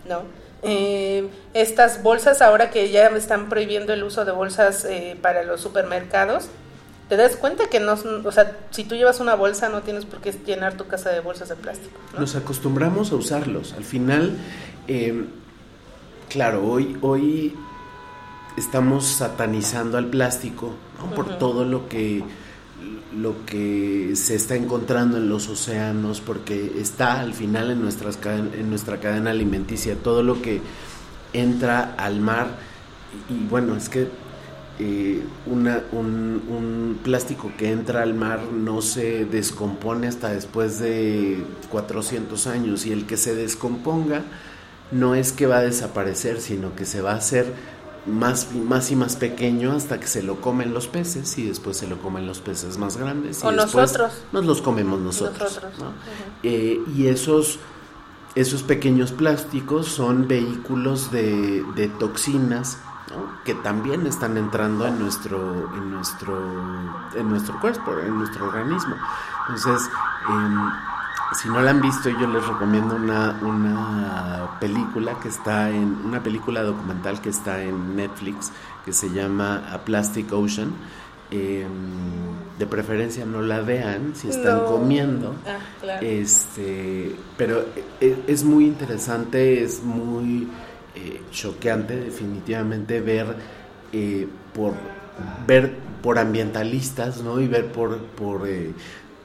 [0.08, 0.24] ¿no?
[0.62, 5.62] Eh, estas bolsas, ahora que ya están prohibiendo el uso de bolsas eh, para los
[5.62, 6.50] supermercados,
[7.10, 10.22] te das cuenta que no, o sea, si tú llevas una bolsa no tienes por
[10.22, 12.00] qué llenar tu casa de bolsas de plástico.
[12.13, 12.19] ¿no?
[12.19, 13.74] Nos acostumbramos a usarlos.
[13.74, 14.38] Al final,
[14.88, 15.26] eh,
[16.30, 17.56] claro, hoy, hoy
[18.58, 21.15] estamos satanizando al plástico ¿no?
[21.15, 22.24] por todo lo que
[23.17, 28.69] lo que se está encontrando en los océanos porque está al final en nuestras en
[28.69, 30.62] nuestra cadena alimenticia todo lo que
[31.34, 32.50] entra al mar
[33.30, 34.10] y, y bueno es que
[34.80, 41.44] eh, una- un, un plástico que entra al mar no se descompone hasta después de
[41.70, 44.24] 400 años y el que se descomponga
[44.92, 47.54] no es que va a desaparecer, sino que se va a hacer
[48.06, 51.88] más, más y más pequeño hasta que se lo comen los peces y después se
[51.88, 54.13] lo comen los peces más grandes O nosotros.
[54.32, 55.39] nos los comemos nosotros.
[55.42, 55.88] Nosotros, ¿no?
[55.89, 55.94] ujú.
[56.44, 57.60] Eh, y esos,
[58.36, 62.78] esos pequeños plásticos son vehículos de, de toxinas
[63.12, 63.43] ¿no?
[63.43, 66.38] que también están entrando en nuestro, en nuestro,
[67.15, 68.95] en nuestro cuerpo, en nuestro organismo.
[69.48, 69.89] Entonces,
[70.30, 70.69] em,
[71.34, 76.22] si no la han visto, yo les recomiendo una, una película que está en, una
[76.22, 78.52] película documental que está en Netflix,
[78.86, 80.72] que se llama A Plastic Ocean.
[81.32, 81.69] Em,
[82.58, 84.65] de preferencia no la vean si están No.
[84.65, 85.36] comiendo.
[85.48, 86.06] Ah, claro.
[86.06, 87.63] Este, pero
[88.02, 90.50] e- es, muy interesante, es muy
[91.06, 93.28] eh, choqueante definitivamente ver
[93.94, 94.74] eh, por
[95.48, 97.40] ver por ambientalistas, ¿no?
[97.40, 98.74] Y ver por por eh,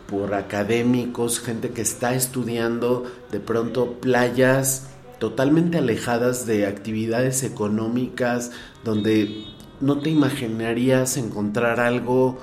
[0.09, 8.53] por académicos, gente que está estudiando de pronto playas totalmente alejadas de actividades económicas,
[8.85, 9.45] donde
[9.81, 12.39] no te imaginarías encontrar algo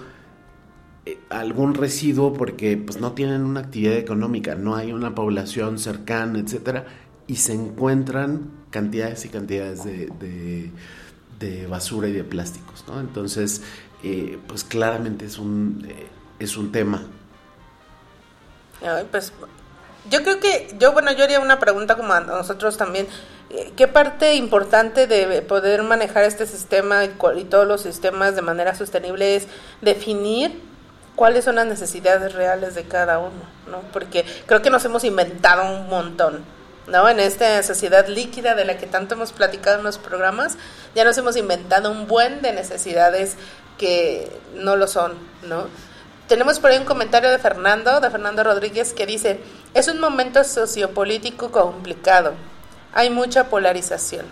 [1.30, 6.86] algún residuo porque pues no tienen una actividad económica, no hay una población cercana, etcétera,
[7.28, 10.08] y se encuentran cantidades y cantidades de,
[11.40, 13.00] de- basura y de plásticos, ¿no?
[13.00, 13.62] Entonces,
[14.04, 16.08] eh, pues claramente es un eh,
[16.40, 17.04] es un tema.
[19.12, 19.34] Pues
[20.10, 23.08] yo creo que yo bueno yo haría una pregunta como a nosotros también
[23.54, 28.42] Eh, qué parte importante de poder manejar este sistema y, y todos los sistemas de
[28.42, 29.46] manera sostenible es
[29.82, 30.58] definir
[31.18, 35.64] cuáles son las necesidades reales de cada uno no porque creo que nos hemos inventado
[35.70, 36.46] un montón
[36.92, 40.58] no en esta sociedad líquida de la que tanto hemos platicado en los programas
[40.94, 43.36] ya nos hemos inventado un buen de necesidades
[43.78, 45.14] que no lo son
[45.48, 45.68] no
[46.32, 49.42] tenemos por ahí un comentario de Fernando, de Fernando Rodríguez, que dice,
[49.74, 52.36] es un momento sociopolítico complicado,
[52.94, 54.26] hay mucha polarización.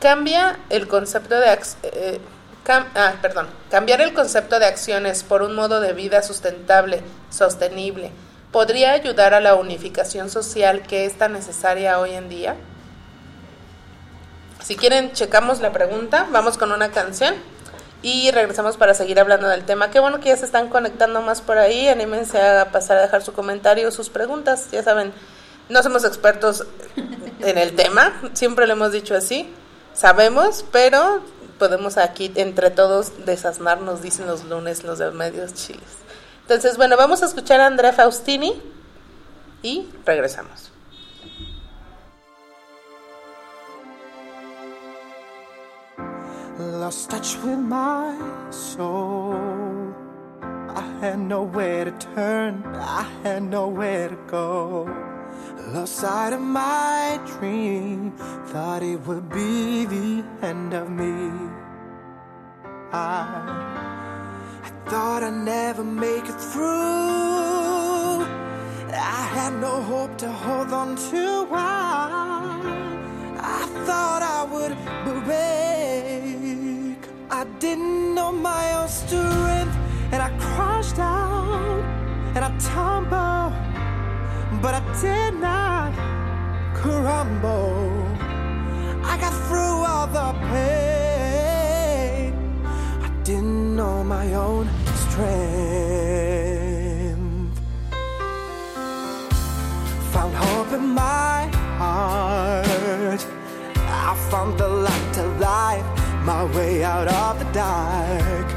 [0.00, 1.60] Cambia el concepto de...
[1.84, 2.20] eh,
[2.66, 8.10] ah, perdón, cambiar el concepto de acciones por un modo de vida sustentable, sostenible,
[8.52, 12.54] podría ayudar a la unificación social que es tan necesaria hoy en día.
[14.62, 17.34] Si quieren, checamos la pregunta, vamos con una canción
[18.02, 19.90] y regresamos para seguir hablando del tema.
[19.90, 21.88] Qué bueno que ya se están conectando más por ahí.
[21.88, 24.68] Anímense a pasar a dejar su comentario, sus preguntas.
[24.70, 25.12] Ya saben,
[25.68, 26.64] no somos expertos
[27.40, 29.52] en el tema, siempre lo hemos dicho así.
[29.94, 31.22] Sabemos, pero
[31.58, 36.01] podemos aquí entre todos desasnarnos, dicen los lunes los de medios chiles.
[36.42, 38.60] Entonces, bueno, vamos a escuchar a Andrea Faustini
[39.62, 40.72] y regresamos.
[46.82, 48.16] lost touch with my
[48.50, 49.94] soul.
[50.42, 54.84] I had nowhere to turn, I had nowhere to go.
[55.68, 58.12] Lost sight of my dream,
[58.46, 61.30] thought it would be the end of me.
[62.92, 63.71] I,
[64.86, 68.26] thought I'd never make it through.
[68.94, 71.46] I had no hope to hold on to.
[71.50, 72.60] I,
[73.38, 74.76] I thought I would
[75.24, 76.98] break.
[77.30, 79.76] I didn't know my own strength,
[80.12, 81.82] and I crashed out
[82.34, 83.52] and I tumbled,
[84.62, 85.92] but I did not
[86.74, 88.06] crumble.
[89.04, 90.91] I got through all the pain.
[95.12, 95.60] Strength.
[100.12, 103.22] Found hope in my heart.
[103.76, 105.86] I found the light to life,
[106.24, 108.48] my way out of the dark.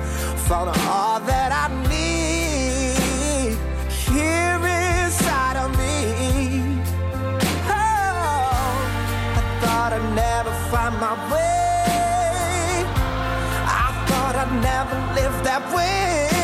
[0.48, 3.58] Found all that I need
[4.06, 5.96] here inside of me.
[7.68, 8.16] Oh,
[9.40, 12.86] I thought I'd never find my way.
[13.84, 16.35] I thought I'd never live that way.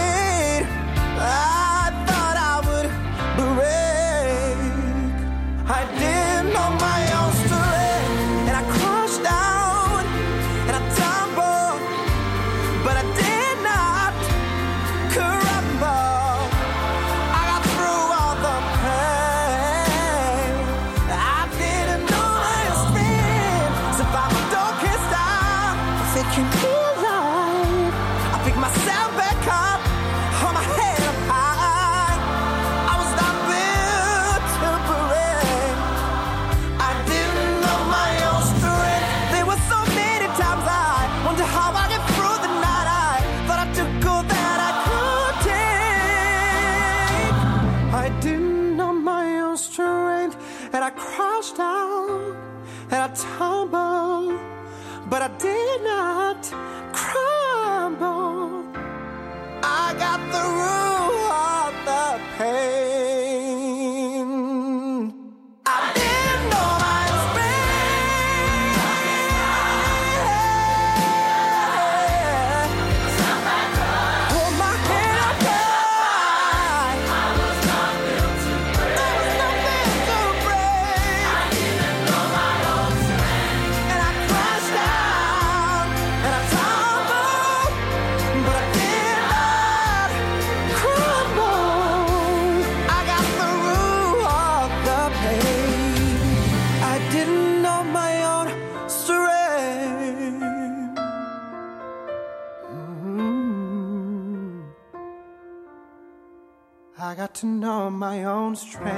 [107.03, 108.91] I got to know my own strength.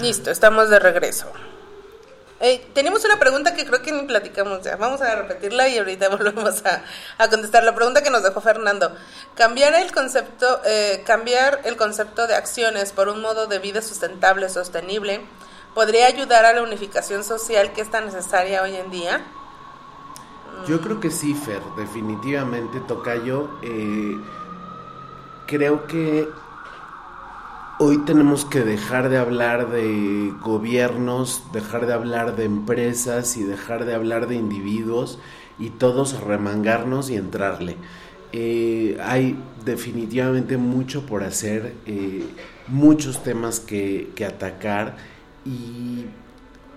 [0.00, 1.30] Listo, estamos de regreso.
[2.40, 4.74] Eh, tenemos una pregunta que creo que ni platicamos ya.
[4.74, 6.82] Vamos a repetirla y ahorita volvemos a,
[7.16, 8.92] a contestar la pregunta que nos dejó Fernando.
[9.36, 14.48] Cambiar el concepto, eh, cambiar el concepto de acciones por un modo de vida sustentable,
[14.48, 15.20] sostenible,
[15.76, 19.24] podría ayudar a la unificación social que es tan necesaria hoy en día.
[20.64, 23.58] Yo creo que sí, Fer, definitivamente, Tocayo.
[23.62, 24.26] Eh,
[25.46, 26.42] creo que
[27.78, 33.84] hoy tenemos que dejar de hablar de gobiernos, dejar de hablar de empresas y dejar
[33.84, 35.20] de hablar de individuos
[35.58, 37.80] y todos remangarnos y entrarle.
[38.32, 42.36] Eh, hay definitivamente mucho por hacer, eh,
[42.66, 44.96] muchos temas que, que atacar
[45.44, 46.06] y,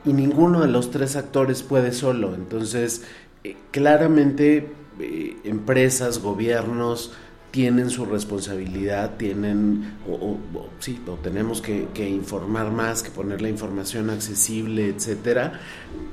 [0.03, 2.35] y ninguno de los tres actores puede solo.
[2.35, 3.05] Entonces,
[3.43, 7.11] eh, claramente eh, empresas, gobiernos
[7.51, 10.37] tienen su responsabilidad, tienen, o,
[10.79, 15.59] sí, tenemos que, informar más, que poner la información accesible, etcétera,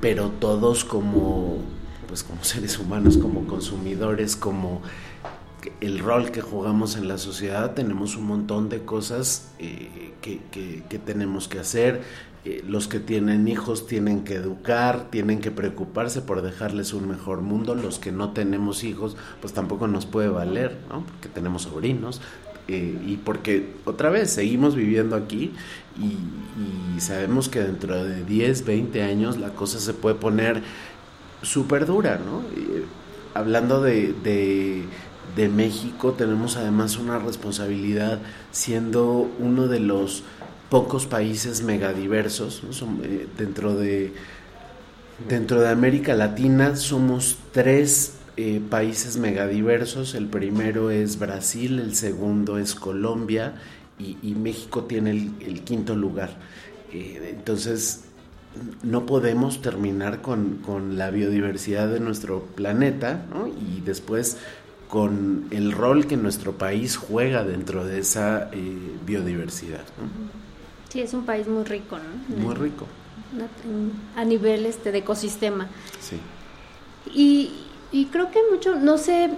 [0.00, 1.58] pero todos como,
[2.08, 4.82] pues como seres humanos, como consumidores, como
[5.80, 11.46] el rol que jugamos en la sociedad, tenemos un montón de cosas eh, que tenemos
[11.46, 12.02] que hacer.
[12.44, 17.40] Eh, los que tienen hijos tienen que educar, tienen que preocuparse por dejarles un mejor
[17.42, 17.74] mundo.
[17.74, 21.02] Los que no tenemos hijos, pues tampoco nos puede valer, ¿no?
[21.04, 22.20] Porque tenemos sobrinos.
[22.68, 25.52] eh, y porque otra vez seguimos viviendo aquí
[25.98, 26.16] y,
[27.00, 30.62] sabemos que dentro de 10, 20 años la cosa se puede poner
[31.42, 32.42] súper dura, ¿no?
[32.60, 32.84] Y,
[33.34, 34.14] hablando de,
[35.36, 38.20] de México, tenemos además una responsabilidad
[38.50, 40.24] siendo uno de los
[40.68, 42.62] pocos países megadiversos,
[43.02, 44.12] eh, dentro de
[45.28, 50.14] dentro de América Latina somos tres eh, países megadiversos.
[50.14, 53.54] El primero es Brasil, el segundo es Colombia
[53.98, 56.36] y, México tiene el, quinto lugar.
[56.92, 58.04] Eh, entonces
[58.84, 63.48] no podemos terminar con, con la biodiversidad de nuestro planeta ¿no?
[63.48, 64.36] y después
[64.88, 68.50] con el rol que nuestro país juega dentro de esa
[69.04, 69.84] biodiversidad.
[70.88, 72.36] Sí, es un país muy rico, ¿no?
[72.36, 72.86] Muy rico.
[74.16, 75.68] A nivel este, de ecosistema.
[76.00, 76.18] Sí.
[77.12, 77.52] Y,
[77.92, 79.30] y creo que mucho, no sé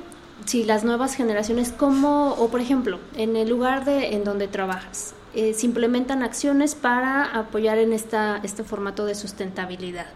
[0.45, 5.15] si las nuevas generaciones, como, o por ejemplo, en el lugar de, en donde trabajas,
[5.35, 10.07] eh, se implementan acciones para apoyar en esta, este formato de sustentabilidad.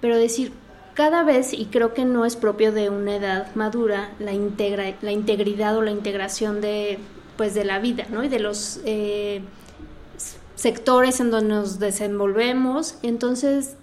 [0.00, 0.52] Pero decir,
[0.94, 5.12] cada vez, y creo que no es propio de una edad madura, la, integra, la
[5.12, 6.98] integridad o la integración de,
[7.36, 8.24] pues, de la vida, ¿no?
[8.24, 9.42] Y de los eh,
[10.58, 12.96] sectores en donde nos desenvolvemos.
[13.02, 13.76] Entonces,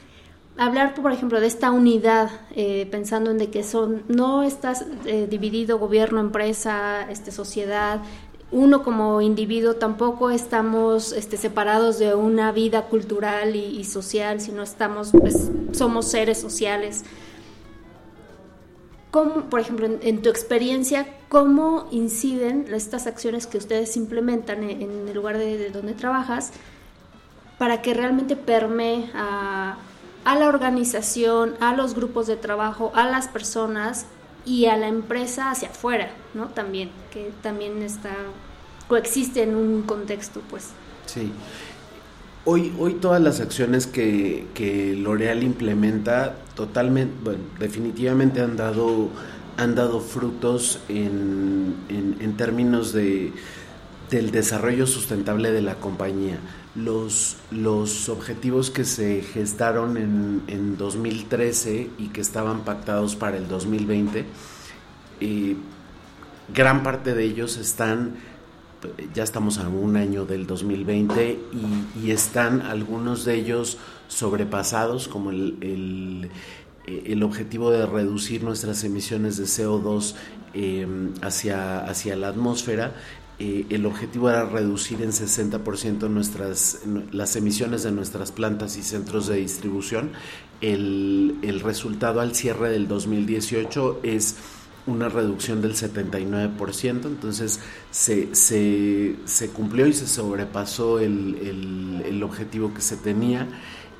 [0.57, 5.26] hablar, por ejemplo, de esta unidad, eh, pensando en de que son, no estás eh,
[5.30, 8.01] dividido gobierno, empresa, este, sociedad,
[8.51, 15.11] uno como individuo tampoco estamos este, separados de una vida cultural y, social, sino estamos,
[15.11, 17.05] pues, somos seres sociales.
[19.16, 25.13] ¿Cómo, por ejemplo, en, tu experiencia, cómo inciden estas acciones que ustedes implementan en, el
[25.13, 26.51] lugar de, de donde trabajas
[27.57, 29.78] para que realmente permee a,
[30.26, 34.05] a la organización, a los grupos de trabajo, a las personas
[34.45, 36.47] y a la empresa hacia afuera, ¿no?
[36.49, 38.13] También, que también está,
[38.89, 40.72] coexiste en un contexto, pues.
[41.05, 41.32] Sí.
[42.48, 49.10] Hoy, hoy todas las acciones que, que L'Oreal implementa totalmente, bueno, definitivamente han dado,
[49.58, 53.34] han dado frutos en, en, en términos de,
[54.12, 56.38] del desarrollo sustentable de la compañía.
[56.76, 63.48] Los, los objetivos que se gestaron en, en 2013 y que estaban pactados para el
[63.48, 64.24] 2020,
[65.20, 65.56] eh,
[66.54, 68.18] gran parte de ellos están
[69.13, 71.39] ya estamos a un año del 2020
[72.01, 73.77] y, están algunos de ellos
[74.07, 76.29] sobrepasados, como el,
[76.86, 80.15] el, objetivo de reducir nuestras emisiones de CO2
[80.53, 80.88] eh,
[81.21, 82.93] hacia, hacia la atmósfera.
[83.38, 89.27] Eh, el objetivo era reducir en 60% nuestras, las emisiones de nuestras plantas y centros
[89.27, 90.11] de distribución.
[90.61, 94.38] El, el resultado al cierre del 2018 es
[94.88, 97.59] una reducción del 79%, entonces
[97.91, 103.47] se, se, se cumplió y se sobrepasó el, el, objetivo que se tenía.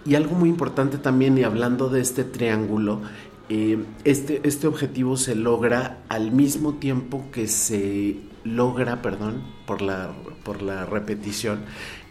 [0.06, 3.02] Y algo muy importante también, y hablando de este triángulo,
[3.50, 10.12] eh, este, este objetivo se logra al mismo tiempo que se logra, perdón por la,
[10.44, 11.62] por la repetición,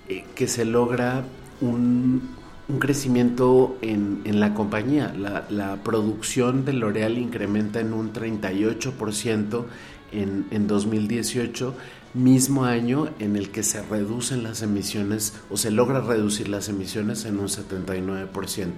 [0.08, 1.24] eh, que se logra
[1.60, 2.22] un,
[2.68, 5.12] un crecimiento en, en, la compañía.
[5.16, 9.64] La, la producción de L'Oreal incrementa en un 38%
[10.12, 11.74] en, en 2018,
[12.14, 17.24] mismo año en el que se reducen las emisiones o se logra reducir las emisiones
[17.24, 18.68] en un 79%.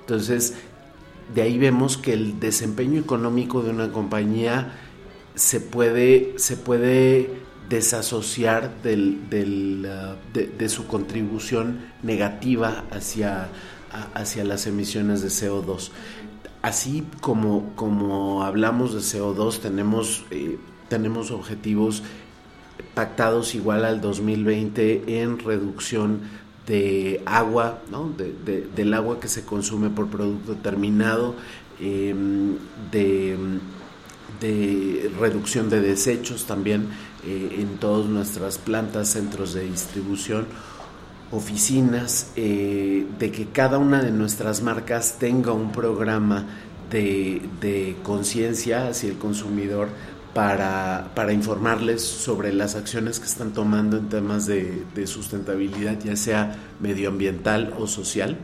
[0.00, 0.54] Entonces,
[1.34, 4.72] de ahí vemos que el desempeño económico de una compañía
[5.34, 7.30] se puede, se puede
[7.70, 13.48] desasociar del, del, uh, de, su contribución negativa hacia,
[14.12, 15.90] hacia las emisiones de CO2.
[16.62, 20.58] Así como, como hablamos de CO2, tenemos, eh,
[20.88, 22.02] tenemos objetivos
[22.94, 26.22] pactados igual al 2020 en reducción
[26.66, 28.10] de agua, ¿no?
[28.10, 31.36] de, de, del agua que se consume por producto terminado,
[31.80, 32.14] eh,
[32.90, 33.38] de,
[34.40, 36.88] de reducción de desechos también
[37.24, 40.46] eh, en todas nuestras plantas, centros de distribución,
[41.30, 46.46] oficinas, eh, de que cada una de nuestras marcas tenga un programa
[46.90, 49.88] de, de conciencia hacia el consumidor
[50.34, 56.56] para, para, informarles sobre las acciones que están tomando en temas de, sustentabilidad, ya sea
[56.80, 58.36] medioambiental o social,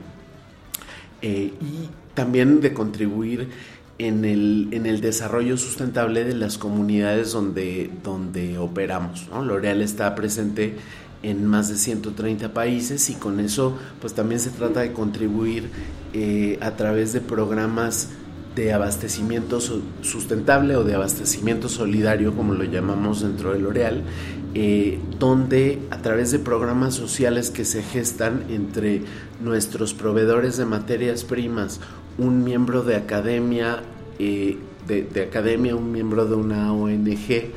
[1.23, 3.51] eh, y también de contribuir
[3.99, 9.29] en el, en el desarrollo sustentable de las comunidades donde, donde operamos.
[9.31, 9.45] ¿no?
[9.45, 10.77] L'Oreal está presente
[11.23, 15.71] en más de 130 países y con eso pues también se trata de contribuir
[16.13, 18.11] eh, a través de programas
[18.55, 24.03] de abastecimiento su- sustentable o de abastecimiento solidario, como lo llamamos dentro de L'Oreal,
[24.55, 29.03] eh, donde a través de programas sociales que se gestan entre
[29.43, 31.81] nuestros proveedores de materias primas,
[32.19, 33.83] un miembro de academia,
[34.19, 37.53] eh, de, de academia, un miembro de una ONG,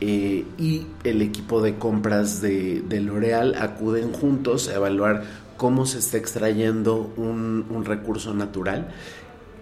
[0.00, 5.22] eh, y el equipo de compras de, de L'Oreal acuden juntos a evaluar
[5.56, 8.88] cómo se está extrayendo un, recurso natural,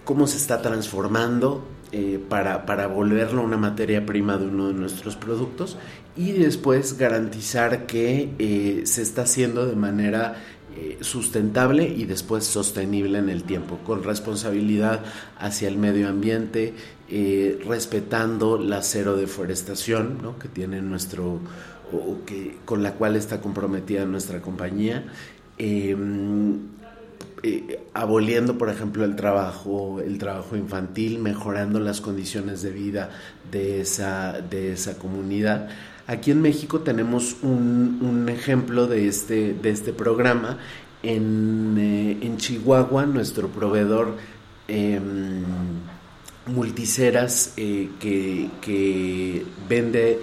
[0.05, 5.17] cómo se está transformando eh, para, para volverlo una materia prima de uno de nuestros
[5.17, 5.77] productos
[6.17, 10.37] y después garantizar que se está haciendo de manera
[10.77, 15.01] eh, sustentable y después sostenible en el tiempo, con responsabilidad
[15.39, 16.75] hacia el medio ambiente,
[17.09, 20.39] eh, respetando la cero deforestación ¿no?
[20.39, 21.41] que tiene nuestro,
[21.93, 25.05] o, que, con la cual está comprometida nuestra compañía.
[25.59, 25.97] Eh,
[27.45, 33.11] eh, aboliendo, por ejemplo, el trabajo, el trabajo infantil, mejorando las condiciones de vida
[33.51, 35.69] de esa, de esa comunidad.
[36.07, 40.59] Aquí en México tenemos un, ejemplo de este, de este programa.
[41.03, 44.17] En, eh, en Chihuahua, nuestro proveedor
[44.69, 45.01] eh,
[46.47, 47.89] Multiceras, que,
[48.61, 50.19] que vende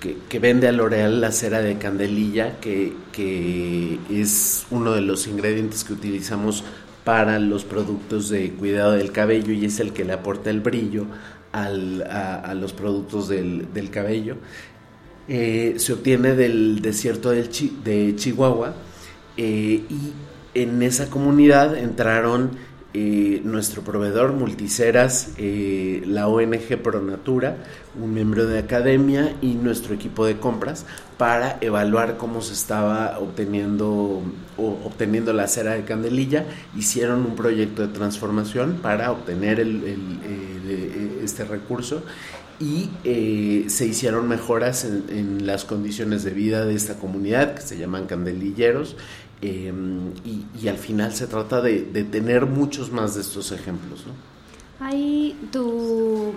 [0.00, 5.84] que, vende a L'Oreal la cera de candelilla, que, que, es uno de los ingredientes
[5.84, 6.64] que utilizamos
[7.04, 11.06] para los productos de cuidado del cabello y es el que le aporta el brillo
[11.52, 14.36] al, a, a, los productos del, del cabello.
[15.32, 18.74] Eh, se obtiene del desierto del Chi, de Chihuahua
[19.36, 20.12] eh, y
[20.54, 22.50] en esa comunidad entraron
[22.92, 27.58] eh, nuestro proveedor Multiceras, eh, la ONG Pronatura,
[27.94, 30.84] un miembro de academia y nuestro equipo de compras
[31.16, 34.22] para evaluar cómo se estaba obteniendo
[34.56, 36.44] o, obteniendo la cera de candelilla.
[36.76, 42.02] Hicieron un proyecto de transformación para obtener el, el, el, este recurso
[42.60, 47.62] y eh, se hicieron mejoras en, en, las condiciones de vida de esta comunidad que
[47.62, 48.96] se llaman candelilleros
[49.40, 49.72] eh,
[50.24, 54.04] y, y, al final se trata de, de, tener muchos más de estos ejemplos.
[54.06, 54.86] ¿no?
[54.86, 56.34] Ahí tu,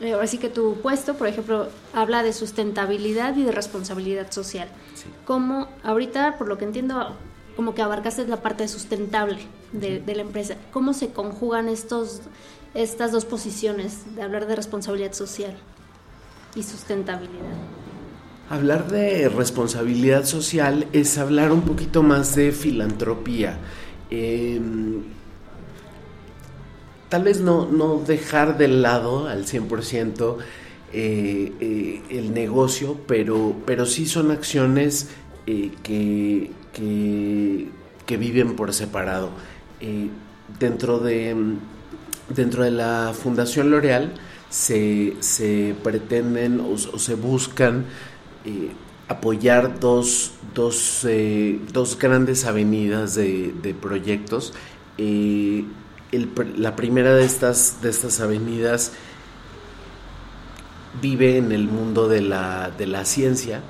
[0.00, 4.68] eh, ahora sí que tu puesto, por ejemplo, habla de sustentabilidad y de responsabilidad social.
[4.94, 5.04] Sí.
[5.24, 7.16] Como ahorita, por lo que entiendo,
[7.54, 9.38] como que abarcaste la parte sustentable
[9.72, 10.56] de, de la empresa.
[10.72, 12.22] ¿Cómo se conjugan estos,
[12.76, 15.56] estas dos posiciones de hablar de responsabilidad social
[16.54, 17.56] y sustentabilidad?
[18.48, 23.58] Hablar de responsabilidad social es hablar un poquito más de filantropía.
[24.10, 24.60] Eh,
[27.08, 30.36] tal vez no, no, dejar de lado al 100%
[30.92, 35.08] eh, eh, el negocio, pero, pero sí son acciones
[35.46, 37.68] eh, que, que,
[38.06, 39.30] que, viven por separado.
[39.80, 40.08] Eh,
[40.58, 41.36] dentro, de,
[42.28, 44.12] dentro de la Fundación L'Oreal
[44.50, 47.84] se, se pretenden o, se buscan
[48.44, 48.70] eh,
[49.08, 54.52] apoyar dos, dos, eh, dos, grandes avenidas de, de proyectos.
[54.98, 55.64] Eh,
[56.56, 58.92] la primera de estas, de estas avenidas
[61.02, 63.60] vive en el mundo de la, de la ciencia.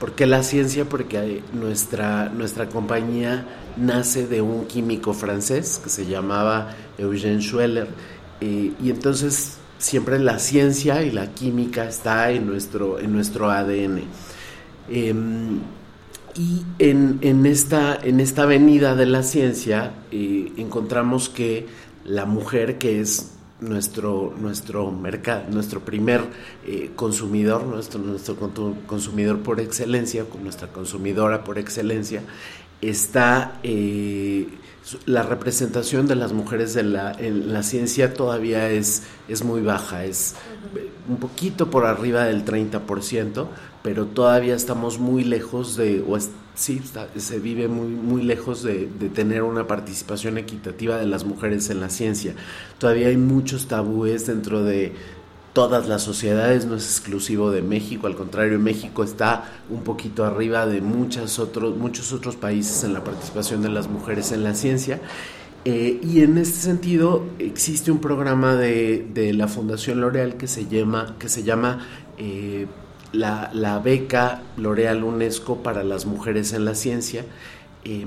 [0.00, 0.86] ¿Por qué la ciencia?
[0.86, 3.46] Porque nuestra, nuestra compañía
[3.76, 7.86] nace de un químico francés que se llamaba Eugène Schueller.
[8.40, 14.00] Eh, y entonces siempre la ciencia y la química está en nuestro, en nuestro ADN.
[14.88, 15.14] Eh,
[16.34, 21.66] y en, en, esta, en esta avenida de la ciencia eh, encontramos que
[22.06, 26.22] la mujer, que es nuestro, nuestro mercado, nuestro primer
[26.66, 28.36] eh, consumidor, nuestro, nuestro
[28.86, 32.22] consumidor por excelencia, nuestra consumidora por excelencia,
[32.80, 34.48] está eh,
[35.04, 40.04] la representación de las mujeres de la, en la ciencia todavía es, es muy baja,
[40.04, 40.34] es
[41.08, 43.46] un poquito por arriba del 30%,
[43.82, 46.82] pero todavía estamos muy lejos de, o es, sí,
[47.16, 51.80] se vive muy, muy lejos de, de, tener una participación equitativa de las mujeres en
[51.80, 52.34] la ciencia.
[52.78, 54.92] Todavía hay muchos tabúes dentro de
[55.52, 60.66] todas las sociedades, no es exclusivo de México, al contrario, México está un poquito arriba
[60.66, 65.00] de muchas otros, muchos otros países en la participación de las mujeres en la ciencia.
[65.64, 70.66] Eh, y en este sentido existe un programa de, de la Fundación L'Oreal que se
[70.66, 72.66] llama, que se llama eh,
[73.12, 77.24] la, la, beca L'Oreal UNESCO para las mujeres en la ciencia.
[77.84, 78.06] Eh,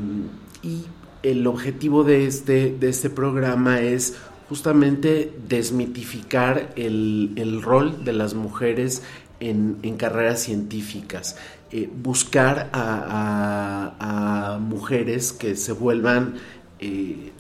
[0.62, 0.84] y
[1.24, 4.16] el objetivo de este, de este programa es
[4.50, 9.04] justamente desmitificar el, el rol de las mujeres
[9.40, 11.38] en, en carreras científicas,
[11.72, 16.36] eh, buscar a, a- a mujeres que se vuelvan
[16.80, 17.32] eh,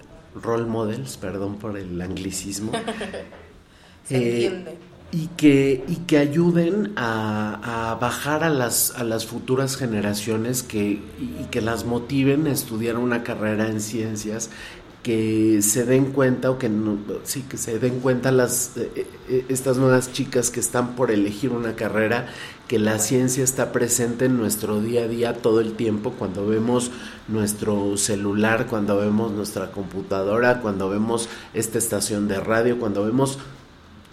[0.41, 2.71] role models, perdón por el anglicismo,
[4.05, 4.77] Se eh, entiende.
[5.13, 11.03] Y que, y que ayuden a, a bajar a las, a las futuras generaciones que,
[11.19, 14.49] y, que las motiven a estudiar una carrera en ciencias
[15.03, 16.71] que se den cuenta o que
[17.25, 21.51] sí que se den cuenta las eh, eh, estas nuevas chicas que están por elegir
[21.51, 22.27] una carrera
[22.69, 26.89] que la ciencia está presente en nuestro día a día todo el tiempo cuando vemos
[27.27, 33.39] nuestro celular cuando vemos nuestra computadora cuando vemos esta estación de radio cuando vemos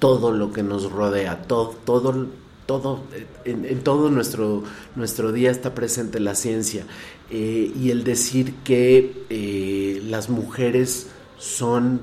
[0.01, 2.27] todo lo que nos rodea, todo, todo,
[2.67, 3.05] todo,
[3.45, 4.65] en, todo nuestro,
[4.97, 6.85] nuestro día está presente la ciencia.
[7.31, 11.07] Eh, y el decir que eh, las mujeres
[11.39, 12.01] son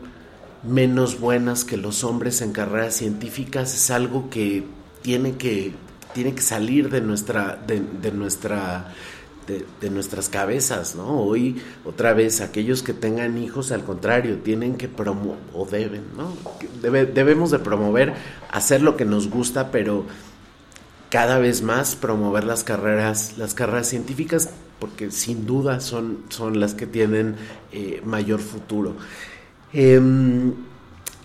[0.64, 4.64] menos buenas que los hombres en carreras científicas es algo que
[5.02, 5.74] tiene que,
[6.14, 8.94] tiene que salir de nuestra, de nuestra
[9.48, 11.22] de, nuestras cabezas, ¿no?
[11.22, 16.34] Hoy, otra vez, aquellos que tengan hijos, al contrario, tienen que promover, o deben, ¿no?
[16.82, 18.14] Debe- debemos de promover,
[18.52, 20.06] hacer lo que nos gusta, pero
[21.10, 26.74] cada vez más promover las carreras, las carreras científicas, porque sin duda son, son las
[26.74, 27.36] que tienen
[27.72, 28.96] eh, mayor futuro.
[29.74, 30.54] Em,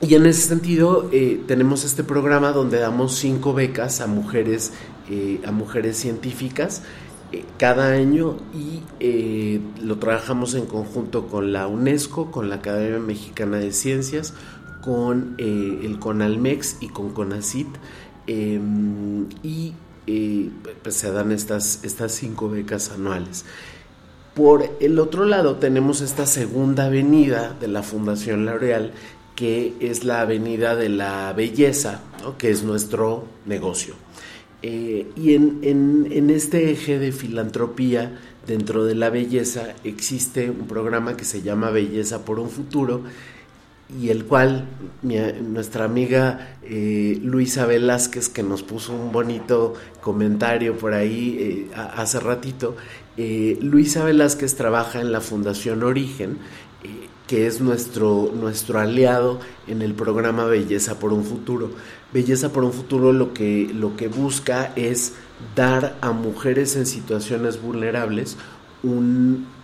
[0.01, 4.73] y en ese sentido eh, tenemos este programa donde damos cinco becas a mujeres,
[5.11, 6.83] eh, a mujeres científicas
[7.33, 12.99] eh, cada año y eh, lo trabajamos en conjunto con la UNESCO, con la Academia
[12.99, 14.35] Mexicana de Ciencias,
[14.83, 17.69] con eh, el CONALMEX y con CONACIT.
[18.27, 18.61] eh,
[20.07, 20.51] y
[20.83, 23.45] pues se dan estas, estas cinco becas anuales.
[24.35, 28.93] Por el otro lado tenemos esta segunda avenida de la Fundación L'Oreal,
[29.37, 32.01] que es la avenida de la belleza,
[32.39, 33.95] que es nuestro negocio.
[34.63, 40.67] Eh, y en, en- en este eje de filantropía dentro de la belleza existe un
[40.69, 43.03] programa que se llama Belleza por un Futuro
[44.01, 44.65] y el cual
[45.03, 52.19] nuestra amiga eh, Luisa Velázquez, que nos puso un bonito comentario por ahí eh, hace
[52.21, 52.75] ratito,
[53.61, 56.39] Luisa Velázquez trabaja en la Fundación Origen,
[57.27, 61.71] que es nuestro, nuestro aliado en el programa Belleza por un Futuro.
[62.13, 65.15] Belleza por un Futuro lo que, lo que busca es
[65.57, 68.37] dar a mujeres en situaciones vulnerables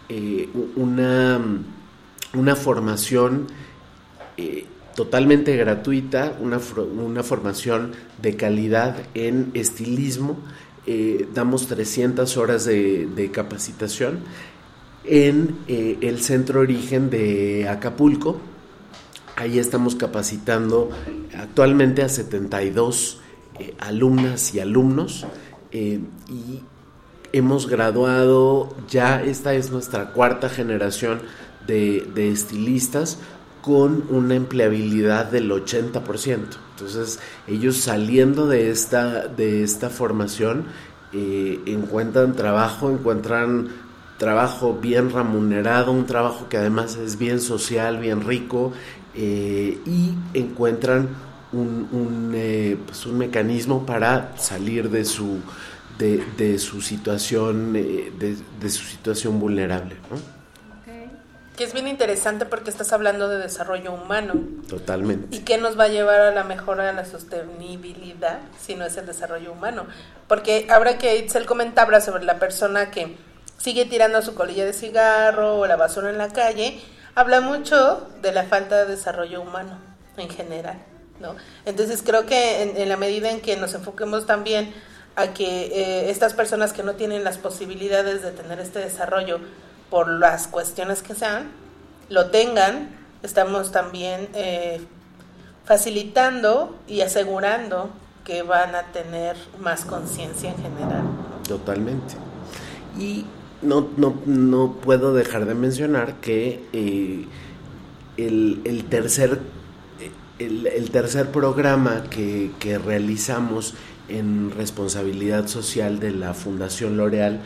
[0.08, 1.40] eh, una,
[2.34, 3.46] una formación
[4.36, 7.92] eh, totalmente gratuita, una, una formación
[8.22, 10.38] de calidad en estilismo.
[10.86, 14.20] Eh, damos 300 horas de, capacitación
[15.04, 18.40] en el centro origen de Acapulco.
[19.38, 20.90] Ahí estamos capacitando
[21.38, 23.20] actualmente a 72
[23.60, 25.28] eh, alumnas y alumnos
[25.70, 26.60] eh, y
[27.32, 31.20] hemos graduado, ya esta es nuestra cuarta generación
[31.68, 33.18] de, de estilistas
[33.62, 36.02] con una empleabilidad del 80%.
[36.72, 40.64] Entonces, ellos saliendo de esta, de esta formación
[41.12, 43.68] eh, encuentran trabajo, encuentran
[44.18, 48.72] trabajo bien remunerado, un trabajo que además es bien social, bien rico,
[49.20, 51.08] eh, y encuentran
[51.52, 55.40] un, un, eh, pues un mecanismo para salir de su,
[55.98, 59.96] de, de su situación, eh, de, de su situación vulnerable.
[60.08, 60.38] ¿no?
[61.56, 64.34] Que es bien interesante porque estás hablando de desarrollo humano.
[64.68, 65.36] Totalmente.
[65.36, 68.96] ¿Y qué nos va a llevar a la mejora de la sostenibilidad si no es
[68.96, 69.86] el desarrollo humano?
[70.28, 73.16] Porque ahora que Itzel comentaba sobre la persona que
[73.56, 76.80] sigue tirando su colilla de cigarro o la basura en la calle,
[77.18, 79.76] habla mucho de la falta de desarrollo humano
[80.16, 80.78] en general,
[81.20, 81.34] ¿no?
[81.64, 84.72] Entonces creo que en, la medida en que nos enfoquemos también
[85.16, 89.40] a que eh, estas personas que no tienen las posibilidades de tener este desarrollo
[89.90, 91.50] por las cuestiones que sean,
[92.08, 94.80] lo tengan, estamos también eh,
[95.64, 97.90] facilitando y asegurando
[98.24, 101.02] que van a tener más conciencia en general.
[101.48, 102.14] Totalmente.
[102.96, 103.26] Y
[103.62, 107.24] no, no, no puedo dejar de mencionar que eh,
[108.16, 109.40] el, el tercer,
[110.38, 113.74] el, el tercer programa que, que realizamos
[114.08, 117.40] en responsabilidad social de la Fundación L'Oreal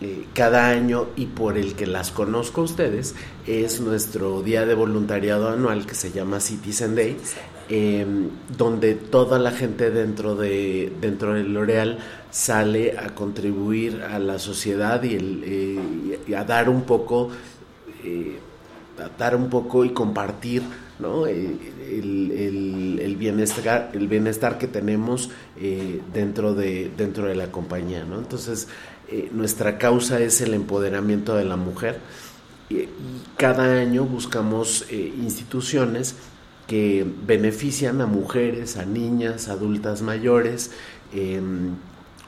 [0.00, 3.14] eh, cada año y por el que las conozco a ustedes
[3.46, 7.16] es nuestro día de voluntariado anual que se llama Citizen Day,
[7.68, 8.06] eh,
[8.56, 11.98] donde toda la gente dentro de dentro del L'Oreal
[12.30, 17.30] sale a contribuir a la sociedad y, el, eh, y a dar un poco
[18.04, 18.38] eh,
[19.18, 20.62] dar un poco y compartir.
[21.28, 21.56] Eh,
[21.90, 25.28] el, bienestar, el bienestar que tenemos
[26.12, 28.00] dentro, de, dentro de la compañía.
[28.00, 28.68] Entonces,
[29.30, 32.00] nuestra causa es el empoderamiento de la mujer
[32.70, 32.88] y
[33.36, 36.16] cada año buscamos instituciones
[36.66, 40.72] que benefician a mujeres, a niñas, adultas mayores,
[41.12, 41.74] em,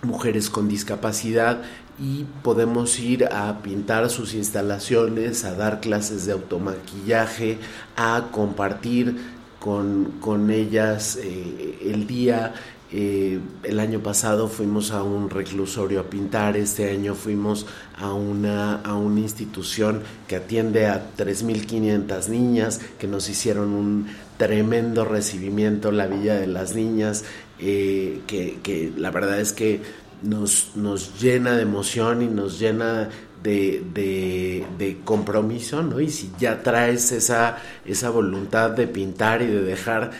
[0.03, 1.63] mujeres con discapacidad
[2.01, 7.59] y podemos ir a pintar sus instalaciones, a dar clases de automaquillaje,
[7.97, 9.17] a compartir
[9.59, 12.55] con, con ellas eh, el día.
[12.91, 17.67] El año pasado fuimos a un reclusorio a pintar, este año fuimos
[17.97, 24.07] a una, a una institución que atiende a 3.500 niñas que nos hicieron un
[24.39, 27.25] tremendo recibimiento, la Villa de las Niñas,
[27.59, 29.83] eh, que, que la verdad es que
[30.23, 33.09] nos, nos llena de emoción y nos llena
[33.43, 36.01] de, de- de compromiso, ¿no?
[36.01, 40.11] Y si ya traes esa, esa voluntad de pintar y de dejar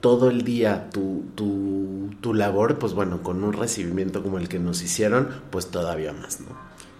[0.00, 4.58] todo el día tu, tu, tu labor, pues bueno, con un recibimiento como el que
[4.58, 6.46] nos hicieron, pues todavía más, ¿no?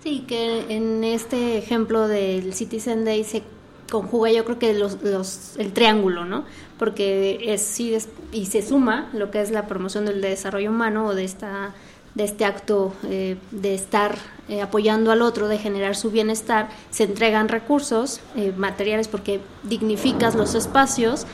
[0.02, 3.42] Sí, que en este ejemplo del Citizen Day se
[3.90, 6.44] conjuga yo creo que los, los, el triángulo, ¿no?
[6.78, 11.06] Porque es sí es- y se suma lo que es la promoción del desarrollo humano
[11.06, 11.74] o de esta
[12.14, 14.16] de este acto eh, de estar
[14.48, 20.34] eh, apoyando al otro, de generar su bienestar, se entregan recursos eh, materiales porque dignificas
[20.34, 21.26] los espacios,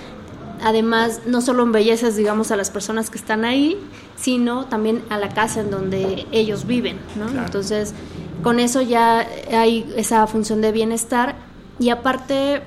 [0.62, 3.78] además no solo embelleces digamos a las personas que están ahí,
[4.16, 7.26] sino también a la casa en donde ellos viven, ¿no?
[7.26, 7.46] Claro.
[7.46, 7.94] Entonces,
[8.42, 11.36] con eso ya hay esa función de bienestar
[11.78, 12.62] y aparte,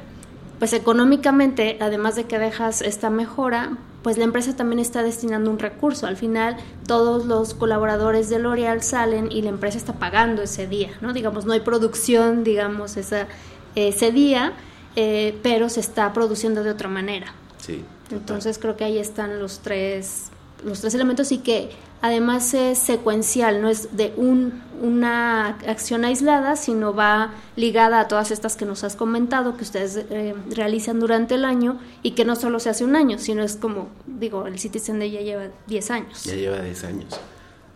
[0.59, 5.57] pues económicamente, además de que dejas esta mejora, pues la empresa también está destinando un
[5.57, 6.05] recurso.
[6.05, 10.91] Al final, todos los colaboradores de L'Oreal salen y la empresa está pagando ese día,
[11.01, 11.11] ¿no?
[11.11, 13.27] Digamos, no hay producción, digamos, esa,
[13.73, 14.53] ese día,
[14.95, 17.33] eh, pero se está produciendo de otra manera.
[17.65, 17.83] Sí.
[18.05, 18.17] total.
[18.19, 20.25] Entonces creo que ahí están los tres,
[20.63, 21.69] los tres elementos y que
[22.01, 28.29] además es secuencial, no es de un, una acción aislada, sino va ligada a todas
[28.29, 32.35] estas que nos has comentado, que ustedes eh, realizan durante el año y que no
[32.35, 35.91] solo se hace un año, sino es como, digo, el Citizen Day ya lleva 10
[35.91, 36.23] años.
[36.25, 37.19] Ya lleva 10 años.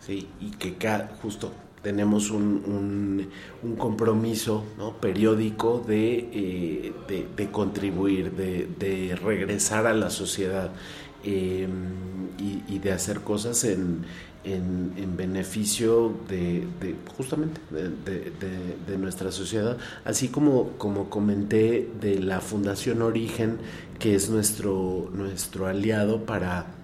[0.06, 1.52] Sí, y que ca- justo
[1.82, 3.28] tenemos un,
[3.62, 5.00] un- compromiso ¿no?
[5.00, 10.72] periódico de, eh, de, contribuir, de, regresar a la sociedad
[11.24, 11.68] eh,
[12.38, 14.04] y, y de hacer cosas en,
[14.44, 16.66] en, en beneficio de,
[17.16, 23.58] justamente de nuestra sociedad, así como, como comenté de la Fundación Origen,
[23.98, 26.74] que es nuestro, nuestro aliado para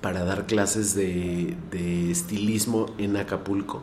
[0.00, 3.82] para dar clases de, de estilismo en Acapulco.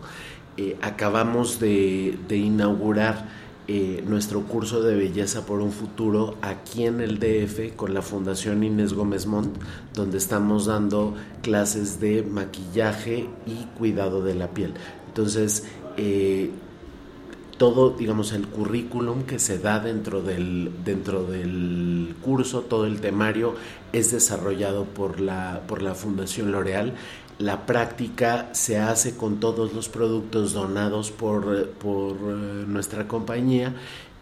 [0.57, 3.27] Eh, acabamos de, de inaugurar
[3.67, 8.63] eh, nuestro curso de belleza por un futuro aquí en el DF con la Fundación
[8.63, 9.57] Inés Gómez Montt,
[9.95, 14.75] donde estamos dando clases de maquillaje y cuidado de la piel.
[15.07, 15.63] Entonces,
[15.97, 16.51] eh,
[17.57, 23.55] todo, digamos, el currículum que se da dentro del, dentro del curso, todo el temario
[23.93, 26.93] es desarrollado por la, por la Fundación L'Oreal.
[27.39, 33.73] La práctica se hace con todos los productos donados por, por eh, nuestra compañía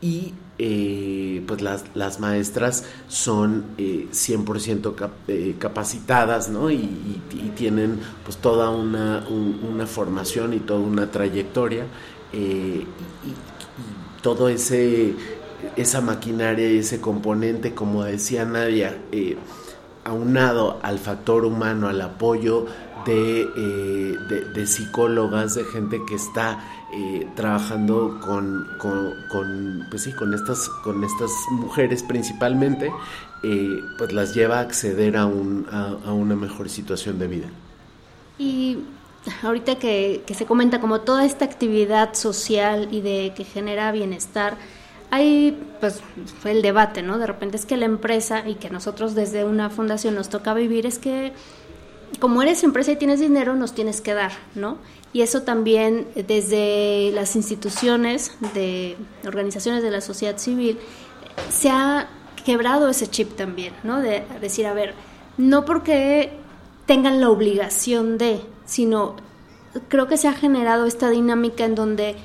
[0.02, 6.70] y eh, pues las, las maestras son eh, 100% cap- eh, capacitadas ¿no?
[6.72, 7.22] y,
[7.56, 11.86] tienen pues toda una, un- una formación y toda una trayectoria
[12.34, 12.86] eh,
[13.26, 13.36] y, y-
[14.22, 15.16] todo ese
[15.76, 19.38] esa maquinaria y ese componente como decía Nadia eh,
[20.06, 22.66] aunado al factor humano al apoyo
[23.06, 24.18] de, eh,
[24.54, 26.64] de, psicólogas de gente que está
[27.36, 32.92] trabajando con, con, pues sí, con, estas, con estas mujeres principalmente,
[33.98, 37.48] pues las lleva a acceder a, un, a, a una mejor situación de vida.
[38.38, 38.78] Y
[39.42, 44.58] ahorita que, que se comenta como toda esta actividad social y de que genera bienestar,
[45.12, 46.02] hay pues
[46.46, 47.20] el debate, ¿no?
[47.20, 50.86] De repente es que la empresa y que nosotros desde una fundación nos toca vivir
[50.86, 51.34] es que
[52.20, 54.78] como eres empresa y tienes dinero, nos tienes que dar, ¿no?
[55.14, 60.80] Y eso también desde las instituciones de organizaciones de la sociedad civil
[61.50, 62.08] se ha
[62.44, 64.02] quebrado ese chip también, ¿no?
[64.02, 64.96] De decir, a ver,
[65.38, 66.32] no porque
[66.86, 69.16] tengan la obligación de, sino
[69.88, 72.16] creo que se ha generado esta dinámica en donde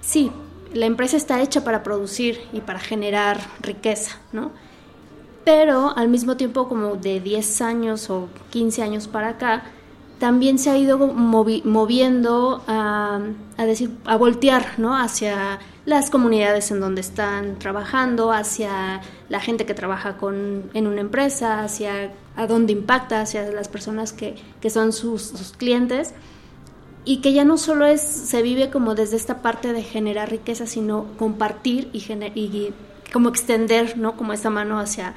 [0.00, 0.30] sí,
[0.74, 4.50] la empresa está hecha para producir y para generar riqueza, ¿no?
[5.44, 9.64] Pero al mismo tiempo como de 10 años o 15 años para acá,
[10.22, 13.18] también se ha ido movi- moviendo a,
[13.58, 14.96] decir, a voltear, ¿no?
[14.96, 21.00] Hacia las comunidades en donde están trabajando, hacia la gente que trabaja con, en una
[21.00, 26.14] empresa, hacia a dónde impacta, hacia las personas que, que son sus, clientes
[27.04, 30.66] y que ya no solo es se vive como desde esta parte de generar riqueza,
[30.66, 31.98] sino compartir y,
[32.38, 32.72] y
[33.12, 34.16] como extender, ¿no?
[34.16, 35.14] Como esta mano hacia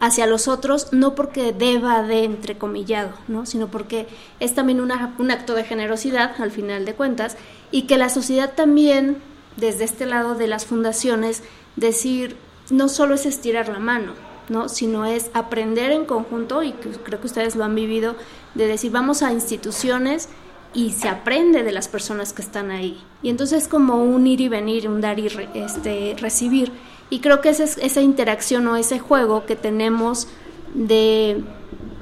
[0.00, 3.46] hacia los otros, no porque deba de entrecomillado, ¿no?
[3.46, 4.06] sino porque
[4.40, 7.36] es también un acto de generosidad al final de cuentas
[7.70, 9.18] y que la sociedad también,
[9.56, 11.42] desde este lado de las fundaciones,
[11.76, 12.36] decir,
[12.70, 14.12] no solo es estirar la mano,
[14.48, 14.68] ¿no?
[14.68, 18.16] sino es aprender en conjunto, y creo que ustedes lo han vivido,
[18.54, 20.28] de decir, vamos a instituciones
[20.74, 23.02] y se aprende de las personas que están ahí.
[23.22, 26.70] Y entonces es como un ir y venir, un dar y este, recibir.
[27.10, 30.28] Y creo que esa, es- esa interacción o ese juego que tenemos
[30.74, 31.42] de,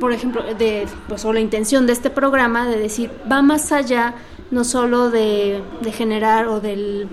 [0.01, 4.15] por ejemplo, de, pues, o la intención de este programa de decir, va más allá
[4.51, 7.09] no solo de, de generar o del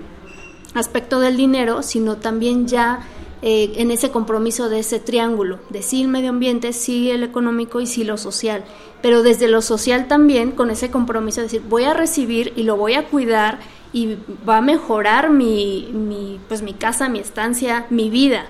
[0.74, 3.00] aspecto del dinero, sino también ya
[3.42, 7.80] eh, en ese compromiso de ese triángulo, de sí el medio ambiente, sí el económico
[7.80, 8.64] y sí lo social.
[9.02, 12.76] Pero desde lo social también, con ese compromiso de decir, voy a recibir y lo
[12.76, 13.58] voy a cuidar
[13.92, 14.16] y
[14.48, 18.46] va a mejorar mi, pues, mi casa, mi estancia, mi vida.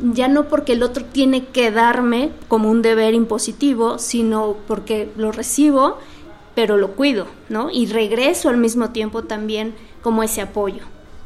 [0.00, 5.32] Ya no porque el otro tiene que darme como un deber impositivo, sino porque lo
[5.32, 5.98] recibo,
[6.54, 7.70] pero lo cuido, ¿no?
[7.70, 10.82] Y regreso al mismo tiempo también como ese apoyo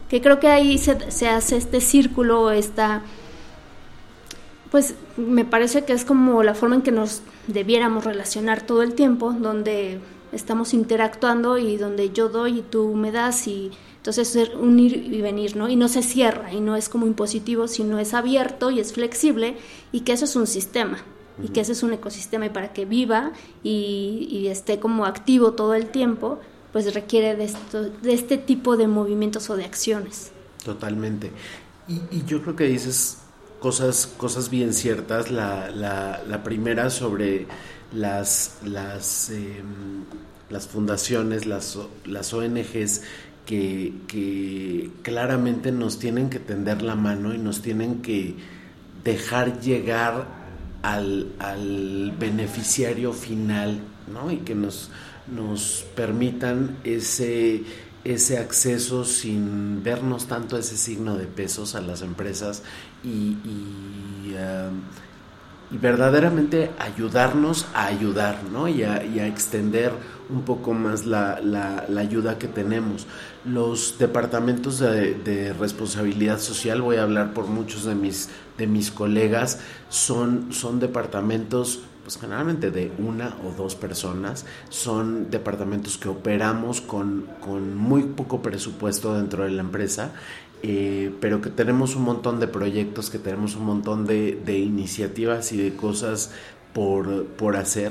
[0.08, 3.02] que creo que ahí se, se hace este círculo, esta,
[4.70, 8.94] pues me parece que es como la forma en que nos debiéramos relacionar todo el
[8.94, 10.00] tiempo, donde
[10.36, 15.12] estamos interactuando y donde yo doy y tú me das y entonces es un ir
[15.12, 15.68] y venir, ¿no?
[15.68, 19.56] Y no se cierra y no es como impositivo, sino es abierto y es flexible
[19.90, 20.98] y que eso es un sistema
[21.42, 23.32] y que ese es un ecosistema y para que viva
[23.62, 26.40] y, y esté como activo todo el tiempo,
[26.72, 30.30] pues requiere de, esto, de este tipo de movimientos o de acciones.
[30.64, 31.32] Totalmente.
[31.88, 33.18] Y, y yo creo que dices
[33.60, 35.30] cosas, cosas bien ciertas.
[35.30, 37.46] La, la, la primera sobre
[37.92, 39.62] las, las, eh,
[40.50, 43.02] las fundaciones, las, las ONGs
[43.46, 48.34] que, que claramente nos tienen que tender la mano y nos tienen que
[49.04, 50.26] dejar llegar
[50.82, 53.80] al, al beneficiario final,
[54.12, 54.30] ¿no?
[54.30, 54.90] Y que nos,
[55.32, 57.62] nos permitan ese,
[58.04, 62.62] ese acceso sin vernos tanto ese signo de pesos a las empresas
[63.02, 64.34] y, y,
[65.70, 68.68] verdaderamente ayudarnos a ayudar, ¿no?
[68.68, 69.92] Y a extender
[70.28, 73.06] un poco más la, la, ayuda que tenemos.
[73.44, 78.90] Los departamentos de, de, responsabilidad social, voy a hablar por muchos de mis, de mis
[78.90, 84.46] colegas, son, son departamentos pues generalmente de una o dos personas.
[84.68, 90.12] Son departamentos que operamos con, con muy poco presupuesto dentro de la empresa,
[90.62, 95.50] eh, pero que tenemos un montón de proyectos, que tenemos un montón de, de iniciativas
[95.50, 96.30] y de cosas
[96.72, 97.90] por, por hacer.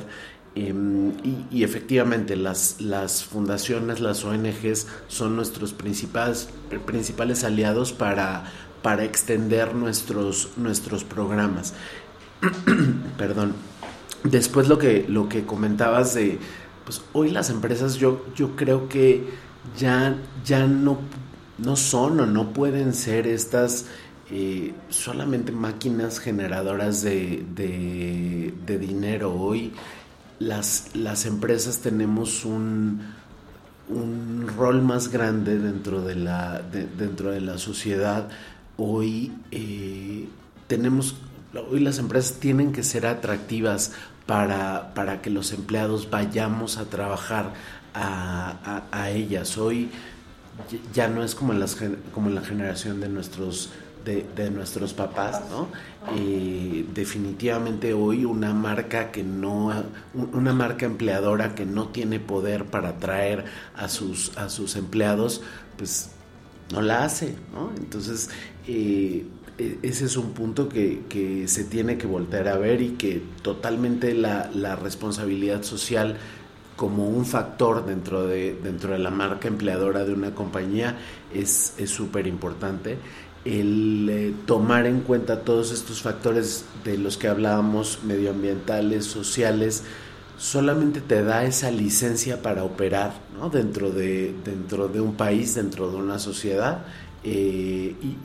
[0.56, 0.74] Eh,
[1.52, 6.50] y, efectivamente las, las fundaciones, las ONGs son nuestros principales,
[6.86, 8.46] principales aliados para,
[8.82, 11.74] para extender nuestros, nuestros programas.
[13.18, 13.54] Perdón.
[14.24, 16.40] Después lo que, lo que comentabas de,
[16.86, 19.28] pues hoy las empresas yo, yo creo que
[19.78, 21.00] ya, ya no,
[21.58, 23.86] no son o no pueden ser estas
[24.32, 29.36] eh, solamente máquinas generadoras de, de dinero.
[29.36, 29.74] Hoy
[30.40, 33.02] las, las empresas tenemos un,
[33.90, 38.30] un rol más grande dentro de la, de, dentro de la sociedad.
[38.78, 40.28] Hoy eh,
[40.68, 41.16] tenemos,
[41.70, 43.94] hoy las empresas tienen que ser atractivas
[44.26, 47.54] para, para que los empleados vayamos a trabajar
[47.94, 49.58] a, a, a ellas.
[49.58, 49.90] Hoy
[50.94, 51.78] ya no es como en, las,
[52.14, 53.70] como en la generación de nuestros
[54.06, 55.68] de, nuestros papás, ¿no?
[56.94, 59.74] Definitivamente hoy una marca que no,
[60.14, 63.46] una marca empleadora que no tiene poder para atraer
[63.76, 65.42] a sus, a sus empleados,
[65.78, 66.12] pues
[66.72, 67.72] no la hace, ¿no?
[67.76, 68.30] Entonces,
[68.68, 69.26] eh,
[69.82, 74.14] ese es un punto que, que, se tiene que voltear a ver y que totalmente
[74.14, 76.18] la, la responsabilidad social
[76.76, 80.98] como un factor dentro de, dentro de la marca empleadora de una compañía
[81.34, 82.98] es súper importante
[83.46, 89.84] el eh, tomar en cuenta todos estos factores de los que hablábamos, medioambientales, sociales,
[90.38, 93.50] solamente te da esa licencia para operar ¿no?
[93.50, 96.86] dentro, de, dentro de un país, dentro de una sociedad.
[97.24, 98.18] Eh, y,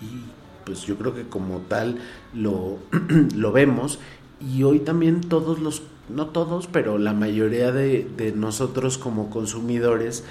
[0.65, 1.99] pues yo creo que como tal
[2.33, 2.79] lo,
[3.35, 3.99] lo vemos.
[4.41, 10.25] Y hoy también todos los no todos, pero la mayoría de nosotros como consumidores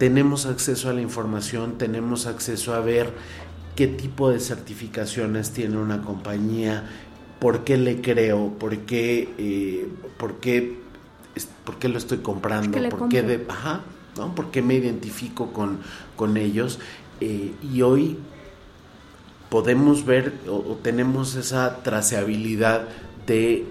[0.00, 3.12] tenemos acceso a la información, tenemos acceso a ver
[3.80, 6.84] qué tipo de certificaciones tiene una compañía,
[7.38, 10.76] por qué le creo, por qué, eh, por qué,
[11.64, 13.80] por qué lo estoy comprando, ¿Por qué por de, ajá,
[14.18, 14.34] ¿no?
[14.34, 15.78] por qué me identifico con,
[16.14, 16.78] con ellos.
[17.22, 18.18] Eh, y hoy
[19.48, 22.86] podemos ver o, o tenemos esa traceabilidad
[23.26, 23.64] de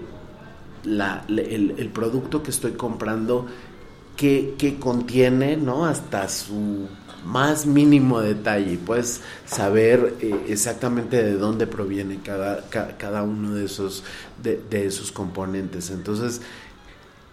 [0.82, 3.46] la, el producto que estoy comprando
[4.20, 5.86] que, que contiene, ¿no?
[5.86, 6.88] Hasta su
[7.24, 8.78] más mínimo detalle.
[8.78, 14.04] Puedes saber eh, exactamente de dónde proviene cada, ca- cada uno de esos,
[14.42, 15.90] de, de esos componentes.
[15.90, 16.40] Entonces,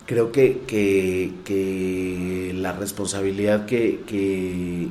[0.05, 4.89] creo que, que, que la responsabilidad que, que,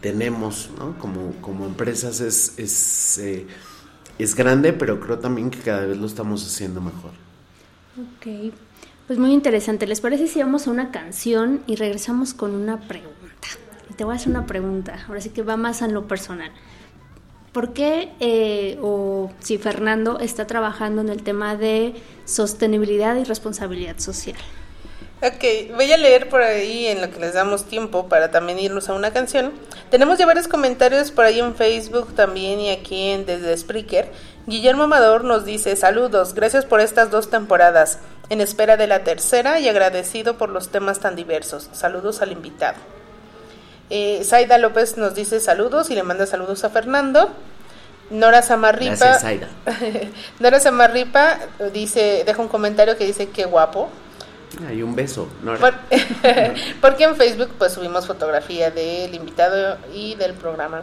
[0.00, 0.70] tenemos
[1.00, 3.46] como, como empresas es, es, eh,
[4.18, 7.12] es grande, pero creo también que cada vez lo estamos haciendo mejor.
[7.96, 8.54] Ok,
[9.06, 9.86] pues muy interesante.
[9.86, 13.19] ¿Les parece si vamos a una canción y regresamos con una pregunta?
[13.96, 16.50] Te voy a hacer una pregunta, ahora sí que va más en lo personal.
[17.52, 23.98] ¿Por qué, eh, o si Fernando está trabajando en el tema de sostenibilidad y responsabilidad
[23.98, 24.36] social?
[25.22, 28.88] Ok, voy a leer por ahí en lo que les damos tiempo para también irnos
[28.88, 29.52] a una canción.
[29.90, 34.10] Tenemos ya varios comentarios por ahí en Facebook también y aquí en desde Spreaker.
[34.46, 37.98] Guillermo Amador nos dice saludos, gracias por estas dos temporadas,
[38.30, 41.68] en espera de la tercera y agradecido por los temas tan diversos.
[41.72, 42.78] Saludos al invitado.
[43.90, 47.30] Eh, Zaida López nos dice saludos y le manda saludos a Fernando.
[48.10, 48.94] Nora Samarripa.
[48.96, 49.48] Gracias, Zaida.
[50.40, 51.38] Nora Samarripa
[51.72, 53.88] dice, deja un comentario que dice qué guapo.
[54.68, 55.58] Hay un beso, Nora.
[55.60, 55.74] Por-
[56.80, 60.82] porque en Facebook pues subimos fotografía del invitado y del programa.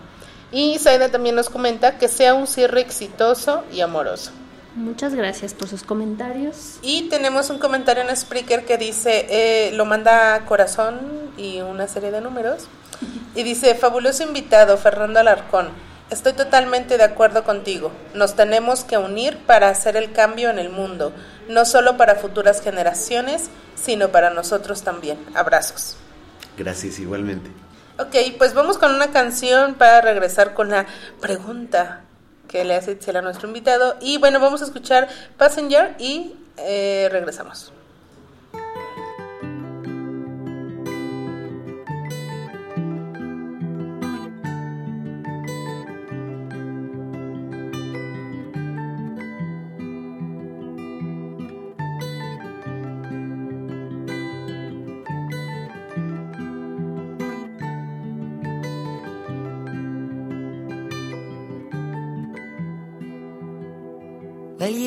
[0.51, 4.31] Y Zaida también nos comenta que sea un cierre exitoso y amoroso.
[4.75, 6.75] Muchas gracias por sus comentarios.
[6.81, 10.99] Y tenemos un comentario en Spreaker que dice, eh, lo manda corazón
[11.35, 12.67] y una serie de números.
[13.35, 15.69] Y dice, fabuloso invitado, Fernando Alarcón.
[16.09, 17.91] Estoy totalmente de acuerdo contigo.
[18.13, 21.11] Nos tenemos que unir para hacer el cambio en el mundo,
[21.49, 25.17] no solo para futuras generaciones, sino para nosotros también.
[25.35, 25.97] Abrazos.
[26.57, 27.49] Gracias, igualmente.
[27.99, 30.85] Ok, pues vamos con una canción para regresar con la
[31.19, 32.01] pregunta
[32.47, 33.97] que le hace Itzel a nuestro invitado.
[33.99, 37.73] Y bueno, vamos a escuchar Passenger y eh, regresamos.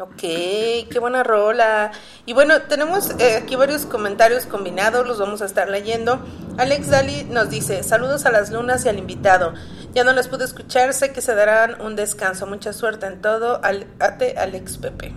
[0.00, 1.90] Ok, qué buena rola.
[2.24, 6.20] Y bueno, tenemos eh, aquí varios comentarios combinados, los vamos a estar leyendo.
[6.56, 9.54] Alex Dali nos dice, saludos a las lunas y al invitado.
[9.94, 12.46] Ya no les pude escuchar, sé que se darán un descanso.
[12.46, 13.58] Mucha suerte en todo.
[13.64, 15.10] Al, ate Alex Pepe.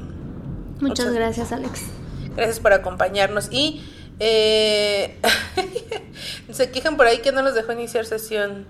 [0.79, 1.81] Muchas Muchas- gracias, Alex.
[2.35, 3.49] Gracias por acompañarnos.
[3.51, 3.87] Y
[4.19, 5.19] eh,
[6.51, 8.65] se quejan por ahí que no los dejó iniciar sesión,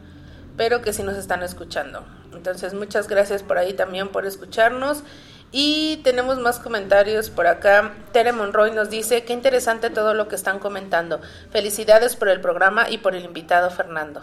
[0.57, 2.03] pero que sí nos están escuchando.
[2.33, 5.03] Entonces, muchas gracias por ahí también por escucharnos.
[5.51, 7.93] Y tenemos más comentarios por acá.
[8.13, 11.19] Tere Monroy nos dice, qué interesante todo lo que están comentando.
[11.51, 14.21] Felicidades por el programa y por el invitado Fernando.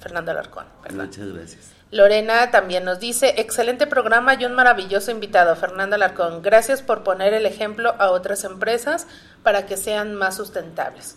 [0.00, 0.66] Fernando Alarcón.
[0.82, 1.06] perdón.
[1.06, 1.70] Muchas gracias.
[1.92, 6.40] Lorena también nos dice, excelente programa y un maravilloso invitado, Fernando Alarcón.
[6.40, 9.06] Gracias por poner el ejemplo a otras empresas
[9.42, 11.16] para que sean más sustentables.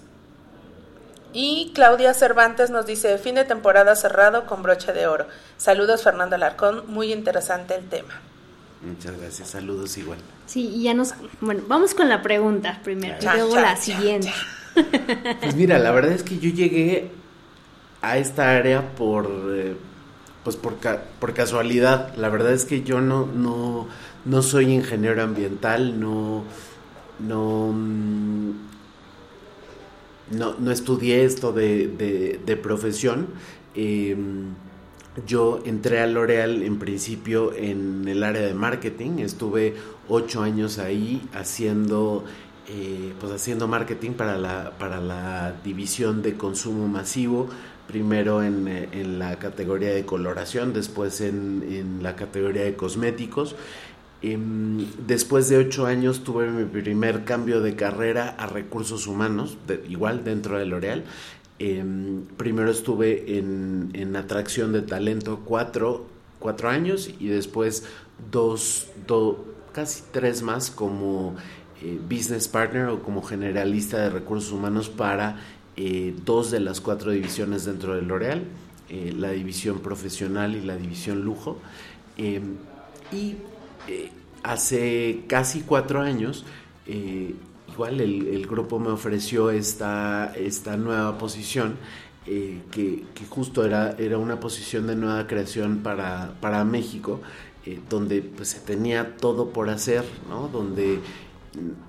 [1.31, 5.27] Y Claudia Cervantes nos dice, fin de temporada cerrado con broche de oro.
[5.57, 8.21] Saludos Fernando Alarcón, muy interesante el tema.
[8.85, 9.49] Muchas gracias.
[9.49, 10.19] Saludos igual.
[10.45, 11.13] Sí, y ya nos...
[11.41, 14.31] Bueno, vamos con la pregunta primero, y luego la siguiente.
[15.41, 17.09] Pues mira, la verdad es que yo llegué
[18.01, 19.75] a esta área por eh,
[20.43, 22.13] pues por, ca- por casualidad.
[22.17, 23.87] La verdad es que yo no, no,
[24.25, 26.43] no soy ingeniero ambiental, no,
[27.19, 28.51] no, mm,
[30.31, 33.27] no, no estudié esto de, de- de profesión.
[33.75, 34.15] Eh,
[35.25, 39.75] yo entré a L'Oreal en principio en el área de marketing, estuve
[40.09, 42.25] ocho años ahí haciendo,
[42.67, 47.47] eh, pues haciendo marketing para la, para la división de consumo masivo,
[47.87, 53.55] primero en, eh, en la categoría de coloración, después en, en la categoría de cosméticos.
[54.21, 60.23] Em, después de ocho años tuve mi primer cambio de carrera a recursos humanos, igual
[60.23, 61.03] dentro de L'Oreal.
[61.57, 66.05] Em, primero estuve en, en atracción de talento cuatro,
[66.39, 67.85] cuatro años y después
[68.31, 71.35] dos, do- casi tres más como
[71.81, 75.37] eh, business partner o como generalista de recursos humanos para
[75.77, 78.43] eh, dos de las cuatro divisiones dentro de L'Oreal,
[78.89, 81.57] eh, la división profesional y la división lujo.
[82.17, 82.55] Em,
[83.13, 83.35] y
[84.43, 86.45] hace casi cuatro años,
[87.75, 91.75] igual el, el grupo me ofreció esta, esta nueva posición,
[92.25, 97.19] eh, que, que justo era, era una posición de nueva creación para, para México,
[97.65, 100.47] eh, donde pues, se tenía todo por hacer, ¿no?
[100.47, 101.01] donde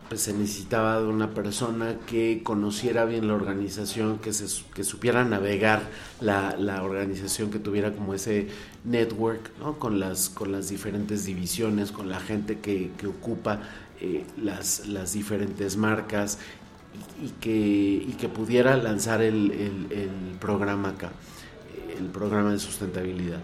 [0.08, 5.24] pues, se necesitaba de una persona que conociera bien la organización, que, se, que supiera
[5.24, 5.88] navegar
[6.20, 8.48] la, la organización, que tuviera como ese
[8.84, 9.78] network ¿no?
[9.78, 13.60] con, las, con las diferentes divisiones, con la gente que, que ocupa
[14.00, 16.38] eh, las, las diferentes marcas
[17.22, 17.50] y, que,
[18.08, 21.12] y que pudiera lanzar el, el- programa acá,
[21.76, 23.40] eh, el programa de sustentabilidad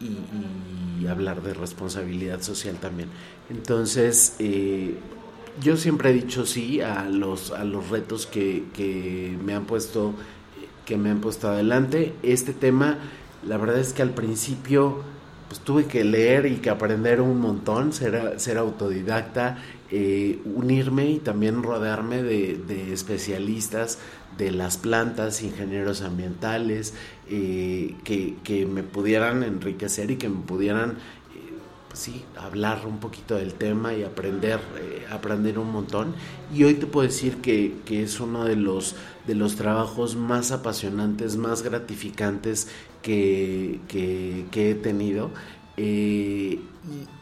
[0.00, 3.08] y, y hablar de responsabilidad social también.
[3.50, 4.94] Entonces, eh,
[5.62, 10.14] yo siempre he dicho sí a los, a los retos que, que me han puesto
[10.84, 12.12] que me han puesto adelante.
[12.22, 12.98] Este tema,
[13.46, 15.02] la verdad es que al principio
[15.54, 19.58] pues tuve que leer y que aprender un montón, ser, ser autodidacta,
[19.88, 24.00] eh, unirme y también rodearme de, de, especialistas
[24.36, 26.94] de las plantas, ingenieros ambientales,
[27.30, 30.96] eh, que, que, me pudieran enriquecer y que me pudieran,
[31.94, 36.14] sí, hablar un poquito del tema y aprender, eh, aprender un montón.
[36.52, 38.96] Y hoy te puedo decir que, que es uno de los,
[39.26, 42.68] de los trabajos más apasionantes, más gratificantes
[43.00, 45.30] que, que, he tenido.
[45.76, 46.58] Eh,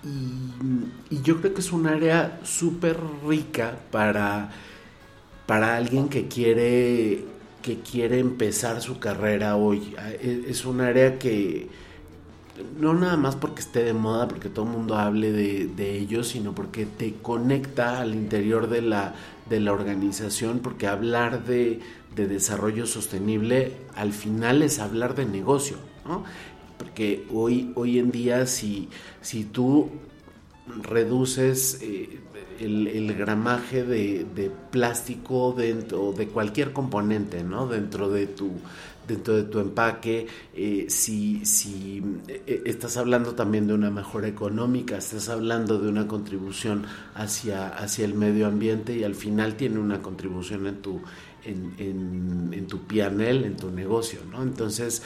[0.05, 4.51] y, y, yo creo que es un área súper rica para,
[5.47, 7.25] para alguien que quiere,
[7.63, 9.95] que quiere empezar su carrera hoy.
[10.23, 11.69] Es un área que
[12.79, 16.23] no nada más porque esté de moda, porque todo el mundo hable de, de ello,
[16.25, 19.15] sino porque te conecta al interior de la,
[19.49, 21.81] de la organización, porque hablar de,
[22.15, 25.77] de desarrollo sostenible al final es hablar de negocio.
[26.05, 26.25] ¿no?
[26.83, 28.89] porque hoy, hoy en día si,
[29.21, 29.91] si tú
[30.83, 32.19] reduces eh,
[32.59, 37.69] el, gramaje de, de, plástico dentro de cualquier componente ¿no?
[37.69, 38.51] dentro de tu
[39.07, 44.97] dentro de tu empaque eh, si, si eh, estás hablando también de una mejora económica
[44.99, 46.85] estás hablando de una contribución
[47.15, 51.01] hacia, hacia el medio ambiente y al final tiene una contribución en tu
[51.45, 54.43] en, en, tu pianel, en tu negocio, ¿no?
[54.43, 55.03] Entonces,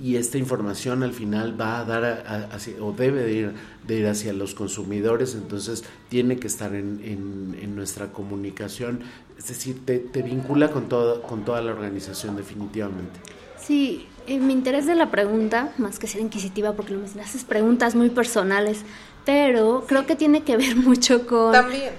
[0.00, 2.46] y esta información al final va a dar
[2.80, 3.54] o debe de
[3.88, 9.00] ir, hacia los consumidores, entonces tiene que estar en, en nuestra comunicación,
[9.42, 13.18] es decir, te, te, vincula con, todo, con toda la organización definitivamente.
[13.58, 17.96] Sí, eh, mi interés de la pregunta, más que ser inquisitiva, porque me haces preguntas
[17.96, 18.82] muy personales,
[19.24, 21.50] pero creo que tiene que ver mucho con...
[21.50, 21.92] También.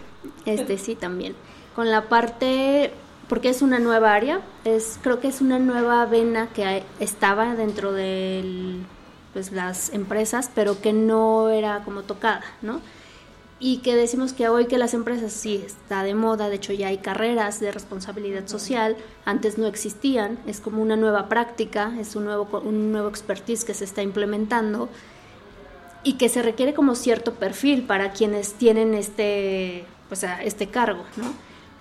[0.46, 1.36] Este, sí, también.
[1.76, 2.92] Con la parte
[3.28, 7.92] porque es una nueva área, es creo que es una nueva vena que estaba dentro
[7.92, 8.76] de
[9.34, 12.80] pues, las empresas, pero que no era como tocada, ¿no?
[13.66, 16.88] Y que decimos que hoy que las empresas sí está de moda, de hecho ya
[16.90, 22.26] hay carreras de responsabilidad social, antes no existían, es como una nueva práctica, es un
[22.26, 24.90] nuevo, un nuevo expertise que se está implementando
[26.04, 31.32] y que se requiere como cierto perfil para quienes tienen este, pues, este cargo, ¿no?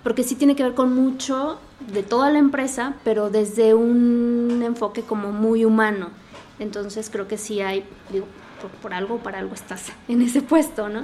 [0.03, 1.59] porque sí tiene que ver con mucho
[1.91, 6.11] de toda la empresa, pero desde un enfoque como muy humano.
[6.59, 8.25] Entonces creo que sí hay, digo,
[8.61, 11.03] por, por algo, para algo estás en ese puesto, ¿no?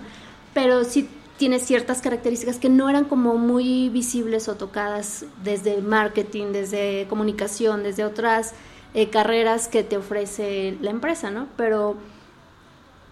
[0.53, 1.07] Pero sí
[1.39, 7.81] tiene ciertas características que no eran como muy visibles o tocadas desde marketing, desde comunicación,
[7.81, 8.53] desde otras
[8.93, 11.47] eh, carreras que te ofrece la empresa, ¿no?
[11.55, 11.95] Pero,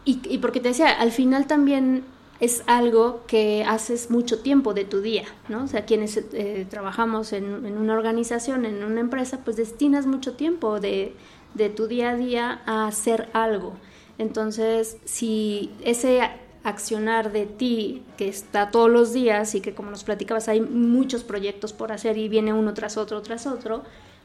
[0.03, 2.03] y, porque te decía, al final también
[2.41, 5.63] es algo que haces mucho tiempo de tu día, ¿no?
[5.63, 10.33] O sea, quienes eh, trabajamos en, en, una organización, en una empresa, pues destinas mucho
[10.33, 11.13] tiempo de,
[11.53, 13.73] de, tu día a día a hacer algo.
[14.17, 16.21] Entonces, si ese
[16.69, 21.23] accionar de ti, que está todos los días y que como nos platicabas, hay muchos
[21.23, 23.83] proyectos por hacer y viene uno tras otro, tras otro,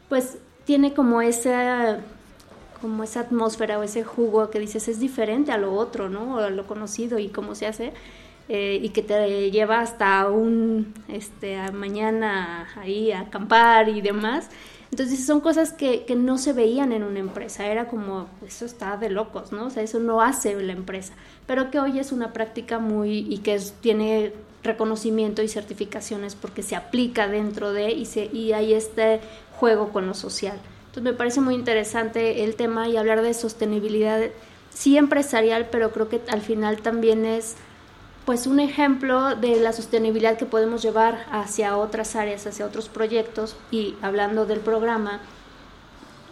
[0.09, 2.01] pues tiene como esa
[2.81, 6.39] como esa atmósfera o ese jugo que dices es diferente a lo otro, ¿no?
[6.39, 7.93] A lo conocido y cómo se hace.
[8.48, 14.51] Eh, y que te lleva hasta un, este, mañana ahí a acampar y demás.
[14.93, 18.98] Entonces son cosas que, que, no se veían en una empresa, era como, eso está
[18.98, 19.69] de locos, ¿no?
[19.69, 21.14] O sea, eso no hace la empresa,
[21.47, 26.62] pero que hoy es una práctica muy, y que es, tiene reconocimiento y certificaciones porque
[26.62, 29.20] se aplica dentro de y, se, y hay este
[29.59, 30.59] juego con lo social.
[30.89, 34.20] Entonces me parece muy interesante el tema y hablar de sostenibilidad,
[34.69, 37.56] sí empresarial, pero creo que al final también es
[38.24, 43.57] pues un ejemplo de la sostenibilidad que podemos llevar hacia otras áreas, hacia otros proyectos
[43.70, 45.20] y hablando del programa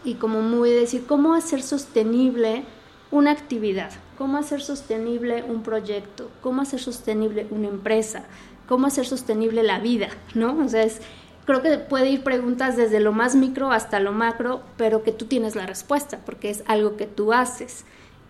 [0.04, 2.64] y como muy decir cómo hacer sostenible
[3.10, 8.24] una actividad, cómo hacer sostenible un proyecto, cómo hacer sostenible una empresa,
[8.68, 10.56] cómo hacer sostenible la vida, ¿no?
[10.64, 11.00] O sea, es
[11.44, 15.24] creo que puede ir preguntas desde lo más micro hasta lo macro, pero que tú
[15.24, 17.84] tienes la respuesta, porque es algo que tú haces.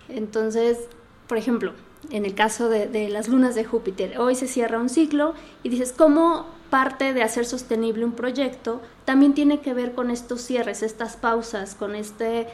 [0.09, 0.79] Entonces,
[1.27, 1.75] por ejemplo,
[2.11, 5.69] en el caso de, de, las lunas de Júpiter, hoy se cierra un ciclo y
[5.69, 10.83] dices, ¿cómo parte de hacer sostenible un proyecto también tiene que ver con estos cierres,
[10.83, 12.47] estas pausas, con este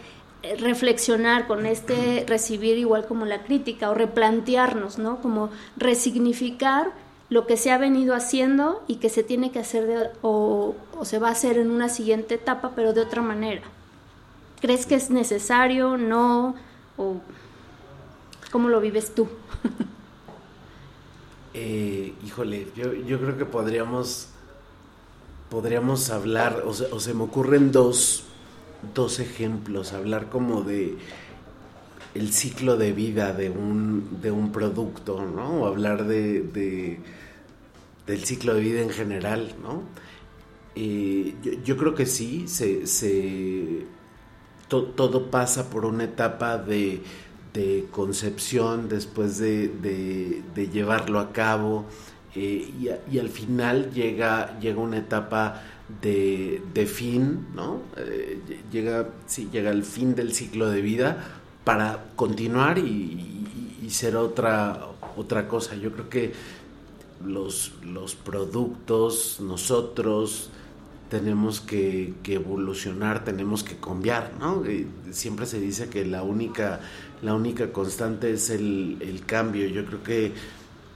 [0.58, 5.20] reflexionar, con este recibir igual como la crítica o replantearnos, ¿no?
[5.20, 6.92] Como resignificar
[7.28, 11.04] lo que se ha venido haciendo y que se tiene que hacer de, o, o,
[11.04, 13.62] se va a hacer en una siguiente etapa, pero de otra manera.
[14.60, 15.96] ¿Crees que es necesario?
[15.96, 16.54] ¿No?
[16.96, 17.16] ¿O
[18.56, 19.28] cómo lo vives tú?
[21.52, 24.28] eh, híjole, yo, yo, creo que podríamos,
[25.50, 28.24] podríamos hablar, o se, me ocurren dos,
[28.94, 30.96] dos ejemplos, hablar como de
[32.14, 35.60] el ciclo de vida de un, de un producto, ¿no?
[35.64, 37.00] O hablar de, de-
[38.06, 39.82] del ciclo de vida en general, ¿no?
[40.76, 43.84] Eh, yo, creo que sí, se, se-
[44.68, 47.02] to- todo pasa por una etapa de,
[47.56, 50.42] de concepción, después de,
[50.72, 51.86] llevarlo a cabo,
[52.34, 52.70] eh,
[53.10, 55.62] y, al final llega, llega una etapa
[56.02, 57.80] de, fin, ¿no?
[57.96, 61.08] Eh, ll- llega, sí, llega el fin del ciclo de vida
[61.64, 65.74] para continuar y ser otra, otra cosa.
[65.76, 66.32] Yo creo que
[67.24, 70.50] los, los productos, nosotros
[71.10, 74.64] tenemos que, que evolucionar, tenemos que cambiar, ¿no?
[74.66, 76.80] Eh, Siempre se dice que la única,
[77.22, 79.66] la única constante es el, el cambio.
[79.68, 80.32] Yo creo que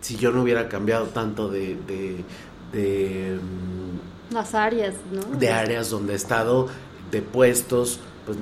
[0.00, 2.24] si yo no hubiera cambiado tanto de, de,
[2.72, 5.22] de, mm, Las áreas, ¿no?
[5.38, 6.68] de áreas donde he estado,
[7.10, 8.38] de puestos, pues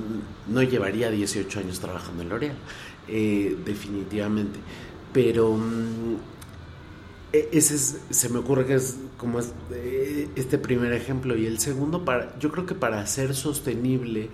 [0.47, 2.57] no llevaría 18 años trabajando en L'Oreal,
[3.07, 4.59] eh, definitivamente.
[5.11, 6.15] Pero mm,
[7.33, 11.35] e- ese es, se me ocurre que es como es, eh, este primer ejemplo.
[11.37, 14.29] Y el segundo, para, yo creo que para hacer sostenible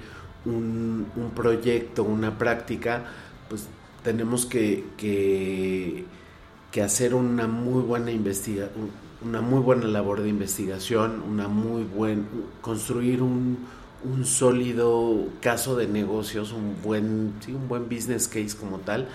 [0.45, 3.05] un, un proyecto, una práctica,
[3.49, 3.67] pues
[4.03, 6.05] tenemos que, que,
[6.83, 8.69] hacer una muy buena investiga,
[9.23, 12.27] una muy buena labor de investigación, una muy buen
[12.61, 13.59] construir un,
[14.03, 19.07] un sólido caso de negocios, un buen, sí, un buen business case como tal,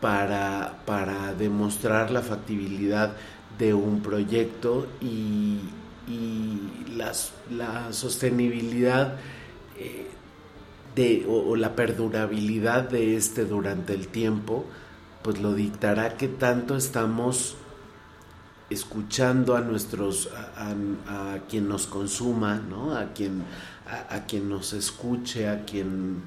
[0.00, 3.14] para, para demostrar la factibilidad
[3.58, 5.58] de un proyecto y,
[6.06, 6.60] y
[6.96, 9.16] las- la sostenibilidad
[9.76, 10.06] eh,
[10.98, 14.66] de, o, o la perdurabilidad de este durante el tiempo,
[15.22, 17.56] pues lo dictará que tanto estamos
[18.70, 20.74] escuchando a nuestros a,
[21.06, 22.96] a- a quien nos consuma, ¿no?
[22.96, 23.46] A quien
[23.86, 26.22] a, a quien nos escuche, a quien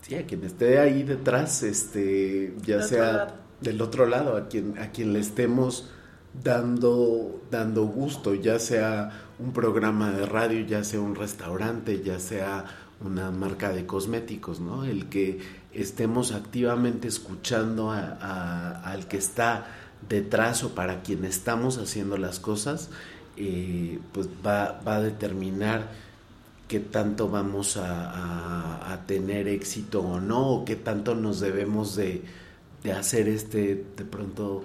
[0.00, 4.78] sí, a quien esté ahí detrás, este, ya Del sea del otro lado, a quien
[4.78, 5.90] a quien le estemos
[6.32, 12.64] dando dando gusto, ya sea un programa de radio, ya sea un restaurante, ya sea
[13.04, 14.84] una marca de cosméticos, ¿no?
[14.84, 15.40] El que
[15.72, 19.66] estemos activamente escuchando al que está
[20.08, 22.90] detrás o para quien estamos haciendo las cosas,
[23.36, 25.88] eh, pues va, va a determinar
[26.66, 32.22] qué tanto vamos a, tener éxito o no, o qué tanto nos debemos de,
[32.82, 34.64] de hacer este, de pronto,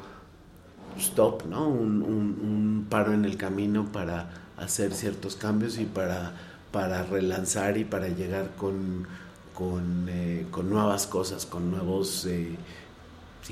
[0.99, 1.67] stop, ¿no?
[1.69, 6.33] Un- un paro en el camino para hacer ciertos cambios y para,
[6.73, 9.07] para relanzar y para llegar con,
[9.53, 12.57] con, eh, con nuevas cosas, con nuevos, eh,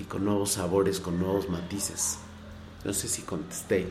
[0.10, 2.18] con nuevos sabores, con nuevos matices.
[2.84, 3.88] No sé si contesté.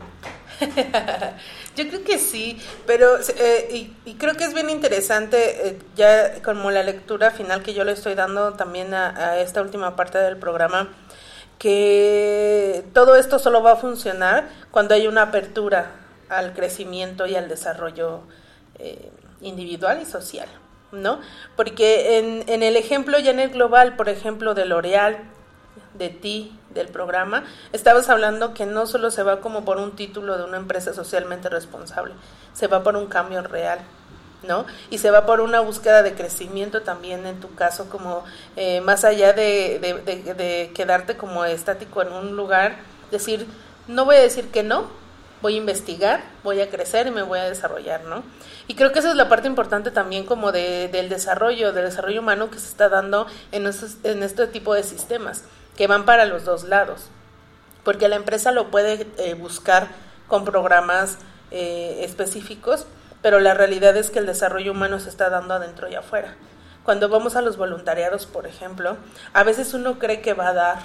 [1.76, 6.42] Yo creo que sí, pero eh, y, y creo que es bien interesante eh, ya
[6.42, 10.18] como la lectura final que yo le estoy dando también a, a esta última parte
[10.18, 10.88] del programa,
[11.58, 15.92] que todo esto solo va a funcionar cuando hay una apertura
[16.28, 18.22] al crecimiento y al desarrollo
[18.80, 20.48] eh, individual y social,
[20.92, 21.20] ¿no?
[21.56, 25.18] Porque en, en el ejemplo ya en el global, por ejemplo, de L'Oreal,
[25.94, 30.38] de ti, del programa, estabas hablando que no solo se va como por un título
[30.38, 32.14] de una empresa socialmente responsable,
[32.52, 33.80] se va por un cambio real,
[34.46, 34.66] ¿no?
[34.88, 38.24] Y se va por una búsqueda de crecimiento también en tu caso, como
[38.56, 42.76] eh, más allá de, quedarte como estático en un lugar,
[43.10, 43.46] decir,
[43.88, 44.88] no voy a decir que no,
[45.42, 48.22] voy a investigar, voy a crecer y me voy a desarrollar, ¿no?
[48.68, 52.20] Y creo que esa es la parte importante también como de, del desarrollo, del desarrollo
[52.20, 55.44] humano que se está dando en, estos- en este tipo de sistemas,
[55.76, 57.08] que van para los dos lados
[57.84, 59.88] porque la empresa lo puede eh, buscar
[60.28, 61.16] con programas
[61.50, 62.84] eh, específicos,
[63.22, 66.34] pero la realidad es que el desarrollo humano se está dando adentro y afuera.
[66.84, 68.98] Cuando vamos a los voluntariados, por ejemplo,
[69.32, 70.78] a veces uno cree que va a dar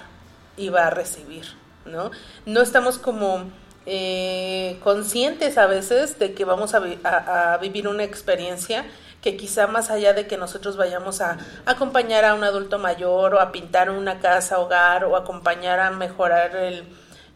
[0.56, 1.45] y va a recibir,
[1.86, 2.11] ¿no?
[2.45, 3.44] No estamos como
[3.86, 8.86] eh, conscientes a veces de que vamos a, vi- a- a vivir una experiencia
[9.22, 13.40] que quizá más allá de que nosotros vayamos a acompañar a un adulto mayor o
[13.40, 16.84] a pintar una casa, hogar o acompañar a mejorar el,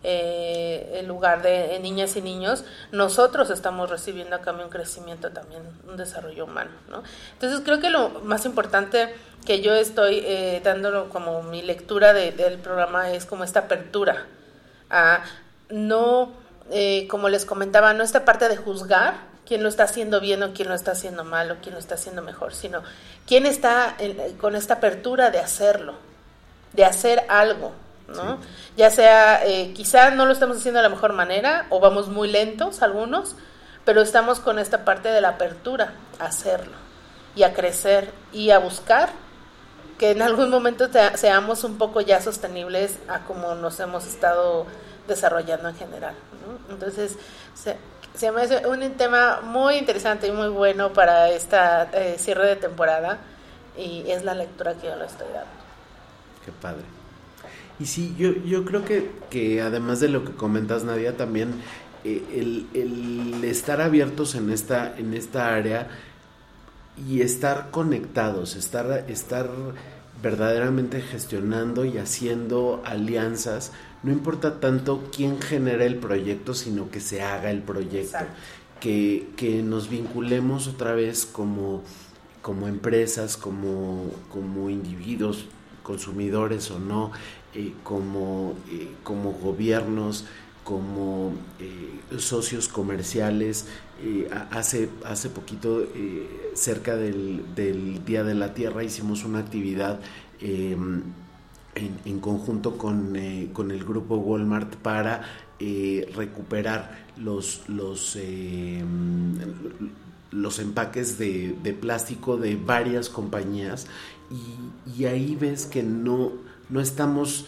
[0.03, 5.61] eh, lugar de eh, niñas y niños, nosotros estamos recibiendo a cambio un crecimiento también,
[5.89, 7.03] un desarrollo humano, ¿no?
[7.33, 9.13] Entonces creo que lo más importante
[9.45, 10.23] que yo estoy
[10.63, 14.25] dándolo como mi lectura de- del programa es como esta apertura
[14.89, 15.23] a
[15.69, 16.31] no,
[16.71, 19.15] eh, como les comentaba, no esta parte de juzgar
[19.45, 21.95] quién lo está haciendo bien o quién lo está haciendo mal o quién lo está
[21.95, 22.83] haciendo mejor, sino
[23.27, 25.93] quién está en- con esta apertura de hacerlo,
[26.73, 27.71] de hacer algo,
[28.07, 28.37] ¿no?
[28.77, 32.27] Ya sea, eh, quizá no lo estamos haciendo de la mejor manera o vamos muy
[32.29, 33.35] lentos algunos,
[33.85, 36.73] pero estamos con esta parte de la apertura a hacerlo
[37.35, 39.09] y a crecer y a buscar
[39.97, 44.65] que en algún momento te- seamos un poco ya sostenibles a como nos hemos estado
[45.09, 46.13] desarrollando en general.
[46.69, 47.17] Entonces,
[47.53, 47.75] se,
[48.13, 52.55] se me hace un tema muy interesante y muy bueno para esta eh, cierre de
[52.55, 53.19] temporada
[53.77, 55.51] y es la lectura que yo le estoy dando.
[56.45, 56.83] Qué padre.
[57.79, 61.53] Y sí, yo, yo creo que, que además de lo que comentas, Nadia, también
[62.03, 65.87] eh, el, el estar abiertos en esta, en esta área
[67.07, 69.49] y estar conectados, estar, estar
[70.21, 73.71] verdaderamente gestionando y haciendo alianzas,
[74.03, 78.33] no importa tanto quién genera el proyecto, sino que se haga el proyecto, Exacto.
[78.79, 81.83] que, que nos vinculemos otra vez como,
[82.41, 85.45] como empresas, como, como individuos,
[85.83, 87.11] consumidores o no,
[87.53, 90.25] eh, como, eh, como gobiernos,
[90.63, 93.65] como eh, socios comerciales.
[94.01, 99.99] Eh, hace, hace poquito, eh, cerca del, del Día de la Tierra, hicimos una actividad
[100.39, 100.77] eh,
[102.05, 105.21] en, conjunto con, eh, con el grupo Walmart para
[105.59, 108.83] eh, recuperar los, los, eh,
[110.31, 113.87] los empaques de, de plástico de varias compañías
[114.29, 116.31] y, y ahí ves que no,
[116.69, 117.45] no estamos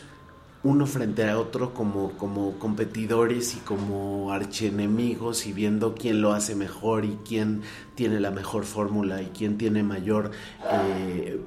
[0.63, 6.55] uno frente a otro como, como competidores y como archienemigos y viendo quién lo hace
[6.55, 7.61] mejor y quién
[7.95, 10.31] tiene la mejor fórmula y quién tiene mayor,
[10.71, 11.39] eh,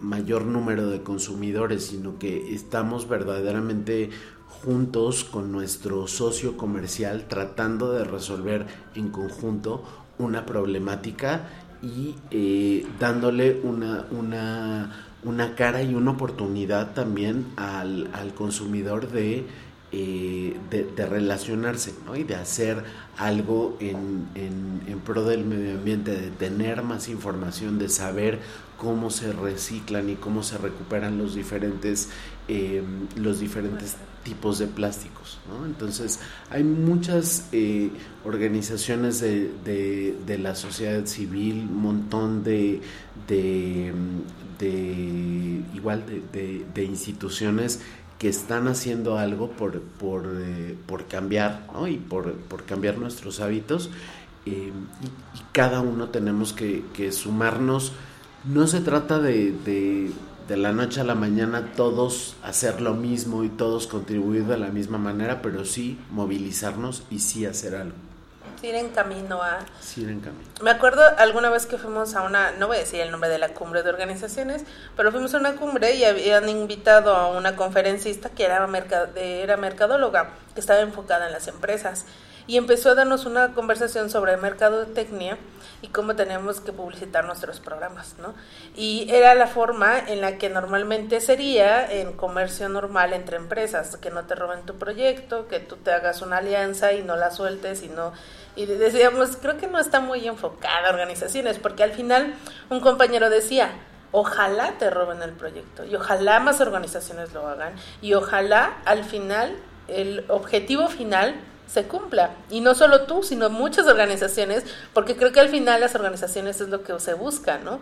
[0.00, 4.10] mayor número de consumidores, sino que estamos verdaderamente
[4.64, 9.84] juntos con nuestro socio comercial tratando de resolver en conjunto
[10.18, 11.48] una problemática
[11.82, 19.46] y eh, dándole una, una, una cara y una oportunidad también al, al consumidor de,
[19.92, 22.16] eh, de, de relacionarse ¿no?
[22.16, 22.82] y de hacer
[23.16, 28.40] algo en, en, en pro del medio ambiente, de tener más información, de saber
[28.78, 32.08] cómo se reciclan y cómo se recuperan los diferentes,
[32.46, 32.82] eh,
[33.16, 35.38] los diferentes tipos de plásticos.
[35.66, 37.90] Entonces, hay muchas eh,
[38.24, 42.80] organizaciones de, de, la sociedad civil, un montón de,
[43.26, 43.92] de,
[45.74, 47.80] igual de, instituciones
[48.18, 51.86] que están haciendo algo por, por, eh, por cambiar ¿no?
[51.86, 53.90] y por, por cambiar nuestros hábitos
[54.44, 54.72] y,
[55.52, 57.92] cada uno tenemos que sumarnos.
[58.44, 60.12] No se trata de, de,
[60.46, 64.68] de la noche a la mañana todos hacer lo mismo y todos contribuir de la
[64.68, 67.96] misma manera, pero sí movilizarnos y sí hacer algo.
[68.62, 69.58] Ir en camino a...
[69.80, 70.42] Sí ir en camino.
[70.62, 73.38] Me acuerdo alguna vez que fuimos a una, no voy a decir el nombre de
[73.38, 74.64] la cumbre de organizaciones,
[74.96, 79.42] pero fuimos a una cumbre y habían invitado a una conferencista que era, merca- de-
[79.42, 82.06] era mercadóloga, que estaba enfocada en las empresas.
[82.48, 85.38] Y empezó a darnos una conversación sobre mercadotecnia
[85.82, 88.34] y cómo tenemos que publicitar nuestros programas, ¿no?
[88.74, 94.10] Y era la forma en la que normalmente sería en comercio normal entre empresas, que
[94.10, 97.82] no te roben tu proyecto, que tú te hagas una alianza y no la sueltes
[97.82, 97.90] y
[98.56, 102.34] y decíamos, creo que no está muy enfocada organizaciones, porque al final
[102.70, 103.70] un compañero decía,
[104.12, 109.56] ojalá te roben el proyecto y ojalá más organizaciones lo hagan y ojalá al final
[109.86, 111.34] el objetivo final
[111.68, 112.30] se cumpla.
[112.50, 116.68] Y no solo tú, sino muchas organizaciones, porque creo que al final las organizaciones es
[116.68, 117.80] lo que se busca, ¿no?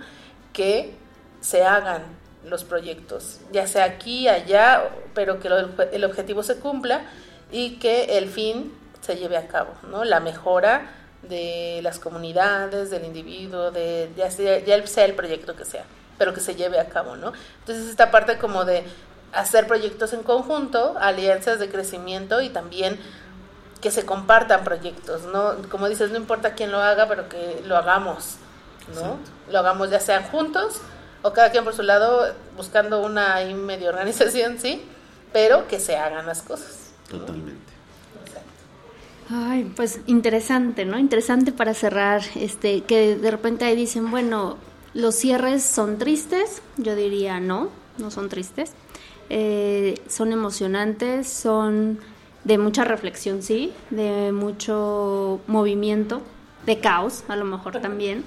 [0.53, 0.95] Que
[1.41, 2.03] se hagan
[2.45, 7.03] los proyectos, ya sea aquí, allá, pero que el objetivo se cumpla
[7.51, 10.05] y que el fin se lleve a cabo, ¿no?
[10.05, 10.91] La mejora
[11.23, 15.85] de las comunidades, del individuo, de ya sea, ya sea el proyecto que sea,
[16.19, 17.33] pero que se lleve a cabo, ¿no?
[17.61, 18.85] Entonces esta parte como de
[19.33, 22.99] hacer proyectos en conjunto, alianzas de crecimiento y también
[23.81, 25.55] que se compartan proyectos, ¿no?
[25.71, 28.37] Como dices, no importa quién lo haga, pero que lo hagamos,
[28.95, 29.01] ¿no?
[29.01, 29.31] Exacto.
[29.51, 30.81] Lo hagamos ya sean juntos
[31.23, 34.83] o cada quien por su lado buscando una ahí medio organización, sí,
[35.33, 36.91] pero que se hagan las cosas.
[37.09, 37.73] Totalmente.
[39.29, 40.99] Ay, pues interesante, ¿no?
[40.99, 44.57] Interesante para cerrar, este, que de repente ahí dicen, bueno,
[44.95, 48.73] los cierres son tristes, yo diría no, no son tristes,
[49.29, 51.99] Eh, son emocionantes, son
[52.47, 56.23] de mucha reflexión, sí, de mucho movimiento,
[56.65, 58.25] de caos, a lo mejor también,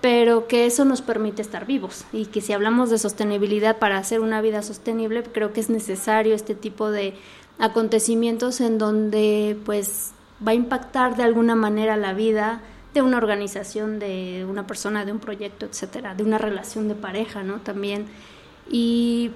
[0.00, 2.06] pero que eso nos permite estar vivos.
[2.14, 6.34] Y que si hablamos de sostenibilidad para hacer una vida sostenible, creo que es necesario
[6.34, 7.12] este tipo de
[7.58, 10.12] acontecimientos en donde pues
[10.46, 12.62] va a impactar de alguna manera la vida
[12.94, 17.42] de una organización, de una persona, de un proyecto, etcétera, de una relación de pareja,
[17.42, 17.56] ¿no?
[17.56, 18.06] También.
[18.70, 19.30] Y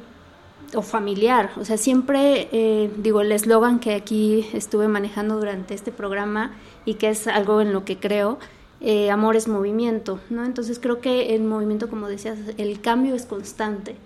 [0.75, 5.91] o familiar, o sea, siempre eh, digo el eslogan que aquí estuve manejando durante este
[5.91, 6.53] programa
[6.85, 8.39] y que es algo en lo que creo
[8.83, 10.45] eh, amor es movimiento, ¿no?
[10.45, 13.97] Entonces creo que el movimiento, como decías, el cambio es constante.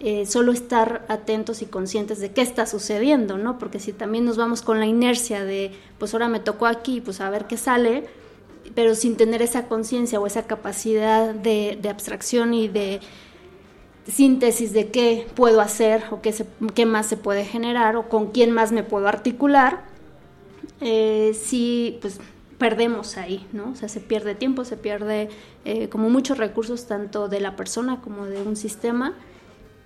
[0.00, 3.58] Eh, solo estar atentos y conscientes de qué está sucediendo, ¿no?
[3.58, 7.20] Porque si también nos vamos con la inercia de, pues ahora me tocó aquí, pues
[7.20, 8.04] a ver qué sale,
[8.74, 13.00] pero sin tener esa conciencia o esa capacidad de, de abstracción y de
[14.06, 16.46] síntesis de qué puedo hacer o qué, se-
[16.86, 19.84] más se puede generar o con quién más me puedo articular,
[20.80, 22.20] eh, sí, pues
[22.58, 23.70] perdemos ahí, ¿no?
[23.70, 25.28] O sea, se pierde tiempo, se pierde
[25.64, 29.14] eh, como muchos recursos tanto de la persona como de un sistema.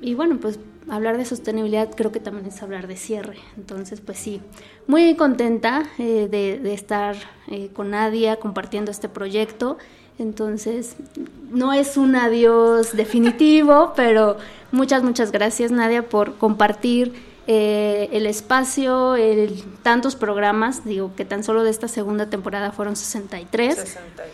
[0.01, 3.37] Y bueno, pues hablar de sostenibilidad creo que también es hablar de cierre.
[3.57, 4.41] Entonces, pues sí,
[4.87, 7.17] muy contenta eh, de, de estar
[7.49, 9.79] eh, con Nadia compartiendo este proyecto.
[10.19, 10.97] Entonces,
[11.51, 14.37] no es un adiós definitivo, pero
[14.73, 17.15] muchas, muchas gracias Nadia por compartir
[17.47, 22.95] eh, el espacio, el, tantos programas, digo que tan solo de esta segunda temporada fueron
[22.95, 23.75] 63.
[23.75, 24.29] 63.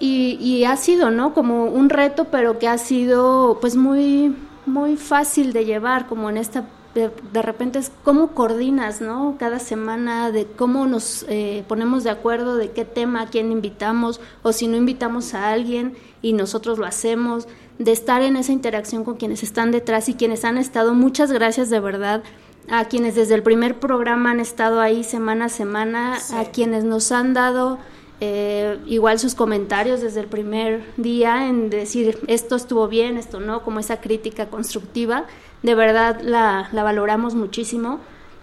[0.00, 1.32] Y, y ha sido, ¿no?
[1.32, 4.36] Como un reto, pero que ha sido pues muy,
[4.66, 6.64] muy fácil de llevar, como en esta,
[6.98, 9.36] de, de repente es cómo coordinas, ¿no?
[9.38, 14.20] Cada semana, de cómo nos eh, ponemos de acuerdo de qué tema, a quién invitamos,
[14.42, 17.48] o si no invitamos a alguien y nosotros lo hacemos,
[17.78, 20.94] de estar en esa interacción con quienes están detrás y quienes han estado.
[20.94, 22.22] Muchas gracias de verdad
[22.70, 27.12] a quienes desde el primer programa han estado ahí semana a semana, a quienes nos
[27.12, 27.78] han dado
[28.20, 33.62] eh, igual sus comentarios desde el primer día en decir esto estuvo bien, esto no,
[33.62, 35.26] como esa crítica constructiva,
[35.62, 38.00] de verdad la, la valoramos muchísimo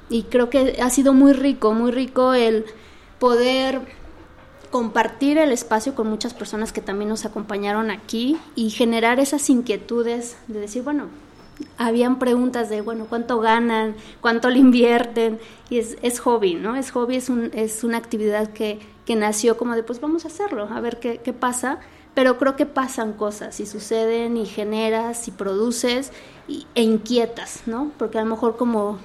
[0.10, 2.66] y creo que ha sido muy rico, muy rico el
[3.20, 3.82] poder
[4.72, 10.38] compartir el espacio con muchas personas que también nos acompañaron aquí y generar esas inquietudes
[10.48, 11.08] de decir, bueno,
[11.78, 13.96] habían preguntas de, bueno, ¿cuánto ganan?
[14.22, 15.40] ¿Cuánto le invierten?
[15.70, 16.76] Y es, es hobby, ¿no?
[16.76, 20.28] Es hobby, es, un, es una actividad que, que nació como de, pues vamos a
[20.28, 21.80] hacerlo, a ver qué, qué pasa.
[22.14, 26.14] Pero creo que pasan cosas y suceden y generas y produces
[26.48, 27.92] y, e inquietas, ¿no?
[27.98, 29.00] Porque a lo mejor como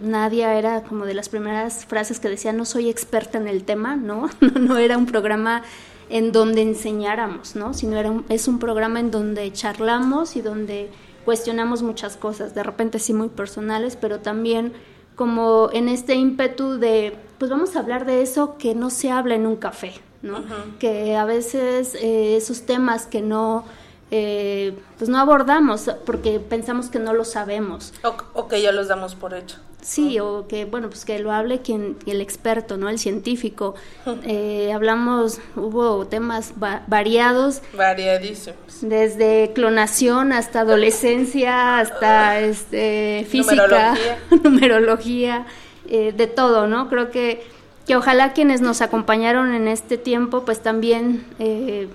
[0.00, 3.96] Nadia era como de las primeras frases que decía, no soy experta en el tema,
[3.96, 4.30] ¿no?
[4.40, 5.62] No, no era un programa
[6.08, 7.74] en donde enseñáramos, ¿no?
[7.74, 10.90] Sino era un, es un programa en donde charlamos y donde
[11.24, 14.74] cuestionamos muchas cosas, de repente sí muy personales, pero también
[15.16, 19.34] como en este ímpetu de, pues vamos a hablar de eso que no se habla
[19.34, 19.92] en un café,
[20.22, 20.42] ¿no?
[20.78, 23.64] Que a veces eh, esos temas que no,
[24.10, 27.92] eh, pues no abordamos porque pensamos que no lo sabemos.
[28.02, 29.58] O, o que ya los damos por hecho.
[29.82, 32.88] Sí, o que, bueno, pues que lo hable quien, el experto, ¿no?
[32.88, 33.74] El científico.
[34.26, 38.56] Eh, hablamos, hubo temas va- variados, Variadísimos.
[38.80, 44.18] desde clonación hasta adolescencia, hasta este, física, Numerología.
[44.44, 45.46] numerología,
[45.88, 46.88] eh, de todo, ¿no?
[46.88, 47.46] Creo que,
[47.86, 51.88] que ojalá quienes nos acompañaron en este tiempo, pues también eh,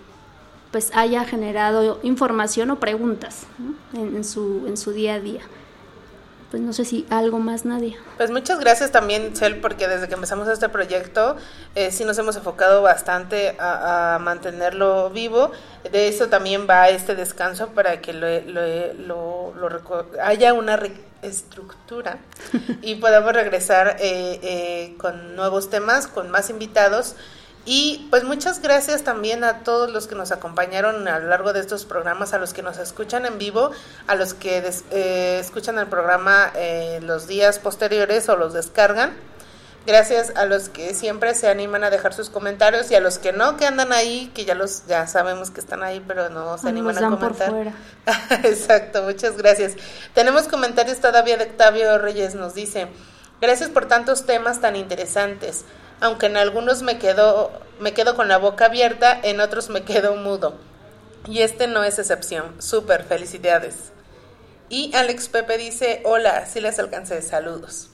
[0.71, 3.47] pues haya generado información o preguntas
[3.93, 5.41] en su, en su día a día.
[6.51, 7.95] Pues no sé si algo más, Nadia.
[8.17, 11.37] Pues muchas gracias también, Cel, porque desde que empezamos este proyecto
[11.75, 15.51] eh, sí nos hemos enfocado bastante a, a mantenerlo vivo.
[15.91, 20.79] De eso también va este descanso para que lo, lo- lo- lo haya una
[21.21, 22.17] estructura
[22.81, 27.15] y podamos regresar eh, eh, con nuevos temas, con más invitados.
[27.71, 31.59] Y pues muchas gracias también a todos los que nos acompañaron a lo largo de
[31.59, 33.69] estos programas, a los que nos escuchan en vivo,
[34.07, 39.13] a los que des- eh, escuchan el programa eh, los días posteriores o los descargan.
[39.85, 43.33] Gracias a los que siempre se animan a dejar sus comentarios y a los que
[43.33, 46.69] no, que andan ahí, que ya los ya sabemos que están ahí, pero no se
[46.69, 47.49] animan nos a dan por comentar.
[47.51, 47.73] fuera.
[48.49, 49.73] Exacto, muchas gracias.
[50.15, 52.87] Tenemos comentarios todavía de Octavio Reyes, nos dice,
[53.41, 55.65] gracias por tantos temas tan interesantes,
[56.01, 60.15] aunque en algunos me quedo, me quedo con la boca abierta, en otros me quedo
[60.15, 60.55] mudo.
[61.27, 62.45] Y este no es excepción.
[62.59, 63.75] Súper, felicidades.
[64.69, 67.89] Y Alex Pepe dice, hola, sí les alcancé, saludos.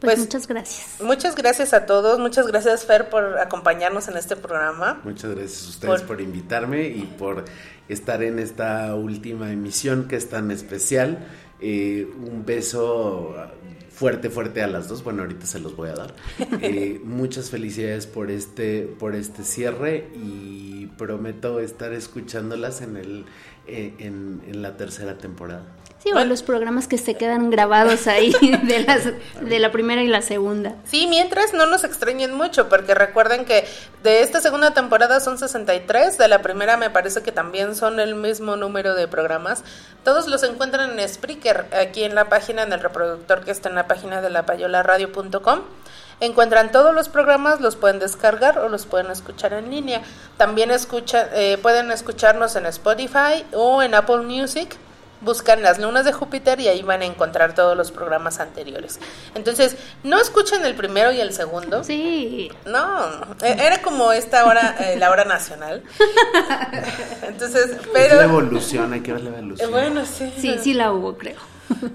[0.00, 1.00] Pues, Pues- muchas gracias.
[1.00, 5.00] Muchas gracias a todos, muchas gracias Fer por acompañarnos en este programa.
[5.02, 7.44] Muchas gracias a ustedes Por- por invitarme y por
[7.88, 11.18] estar en esta última emisión que es tan especial.
[11.60, 13.34] Eh, un beso
[13.94, 15.04] fuerte, fuerte a las dos.
[15.04, 16.14] Bueno, ahorita se los voy a dar.
[16.60, 23.24] Eh, muchas felicidades por este, por este cierre y prometo estar escuchándolas en el,
[23.66, 25.66] eh, en, en la tercera temporada.
[26.04, 28.30] Sí, o los programas que se quedan grabados ahí
[28.62, 29.04] de, las,
[29.40, 30.74] de la primera y la segunda.
[30.84, 33.66] Sí, mientras no nos extrañen mucho, porque recuerden que
[34.02, 38.16] de esta segunda temporada son 63, de la primera me parece que también son el
[38.16, 39.64] mismo número de programas.
[40.04, 43.74] Todos los encuentran en Spreaker, aquí en la página, en el reproductor que está en
[43.74, 45.60] la página de lapayolaradio.com.
[46.20, 50.02] Encuentran todos los programas, los pueden descargar o los pueden escuchar en línea.
[50.36, 54.76] También escucha, eh, pueden escucharnos en Spotify o en Apple Music.
[55.20, 59.00] Buscan las lunas de Júpiter y ahí van a encontrar todos los programas anteriores.
[59.34, 61.82] Entonces, no escuchen el primero y el segundo.
[61.82, 62.50] Sí.
[62.66, 63.06] No,
[63.42, 65.82] e- era como esta hora, eh, la hora nacional.
[67.22, 68.20] Entonces, Es la pero...
[68.22, 69.70] evolución, hay que ver la evolución.
[69.70, 70.32] Bueno, sí.
[70.38, 71.36] Sí, sí la hubo, creo.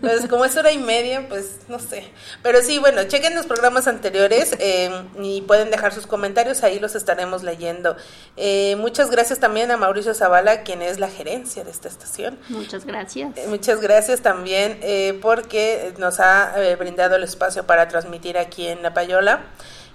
[0.01, 2.11] Pues como es hora y media, pues no sé.
[2.43, 4.89] Pero sí, bueno, chequen los programas anteriores eh,
[5.21, 7.95] y pueden dejar sus comentarios, ahí los estaremos leyendo.
[8.37, 12.39] Eh, muchas gracias también a Mauricio Zavala, quien es la gerencia de esta estación.
[12.49, 13.35] Muchas gracias.
[13.37, 18.67] Eh, Muchas gracias también eh, porque nos ha eh, brindado el espacio para transmitir aquí
[18.67, 19.41] en La Payola.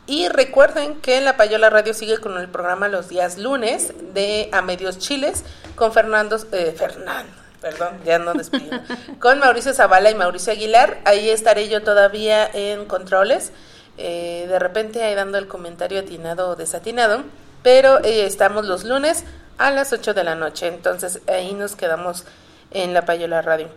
[0.06, 4.60] Y recuerden que La Payola Radio sigue con el programa los días lunes de A
[4.60, 5.44] Medios Chiles
[5.76, 7.32] con Fernando, eh, Fernando,
[7.64, 8.78] perdón, ya no despido,
[9.20, 11.00] con Mauricio Zavala y Mauricio Aguilar.
[11.06, 13.52] Ahí estaré yo todavía en controles,
[13.96, 17.22] eh, de repente ahí dando el comentario atinado o desatinado,
[17.62, 19.24] pero eh, estamos los lunes
[19.56, 22.26] a las 8 de la noche, entonces ahí nos quedamos
[22.70, 23.68] en La Payola Radio.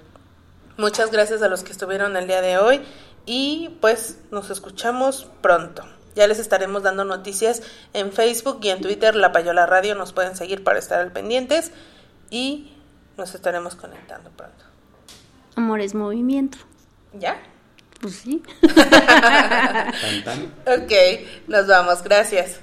[0.75, 2.81] Muchas gracias a los que estuvieron el día de hoy
[3.25, 5.83] y pues nos escuchamos pronto.
[6.13, 7.61] Ya les estaremos dando noticias
[7.93, 11.71] en Facebook y en Twitter, La Payola Radio, nos pueden seguir para estar al pendientes
[12.29, 12.73] y
[13.17, 14.63] nos estaremos conectando pronto.
[15.55, 16.57] Amor es movimiento.
[17.13, 17.37] ¿Ya?
[17.99, 18.43] Pues sí.
[20.67, 20.91] Ok,
[21.47, 22.59] nos vamos, gracias.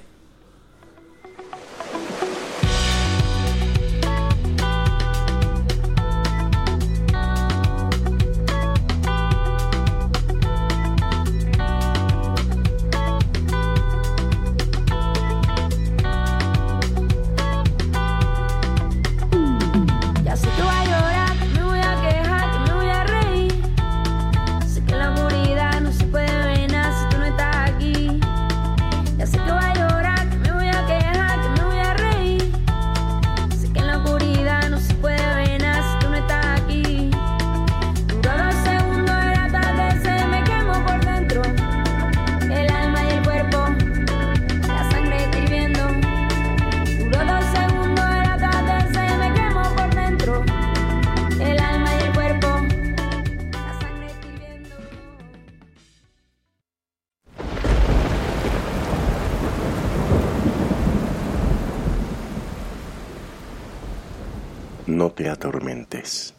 [65.15, 66.35] te atormentes.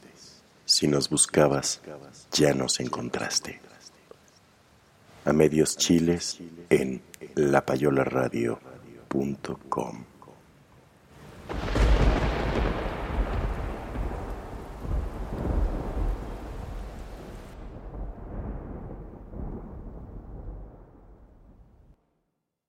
[0.65, 1.81] Si nos buscabas,
[2.33, 3.61] ya nos encontraste.
[5.25, 6.39] A medios chiles
[6.71, 7.03] en
[7.35, 10.05] lapayolaradio.com.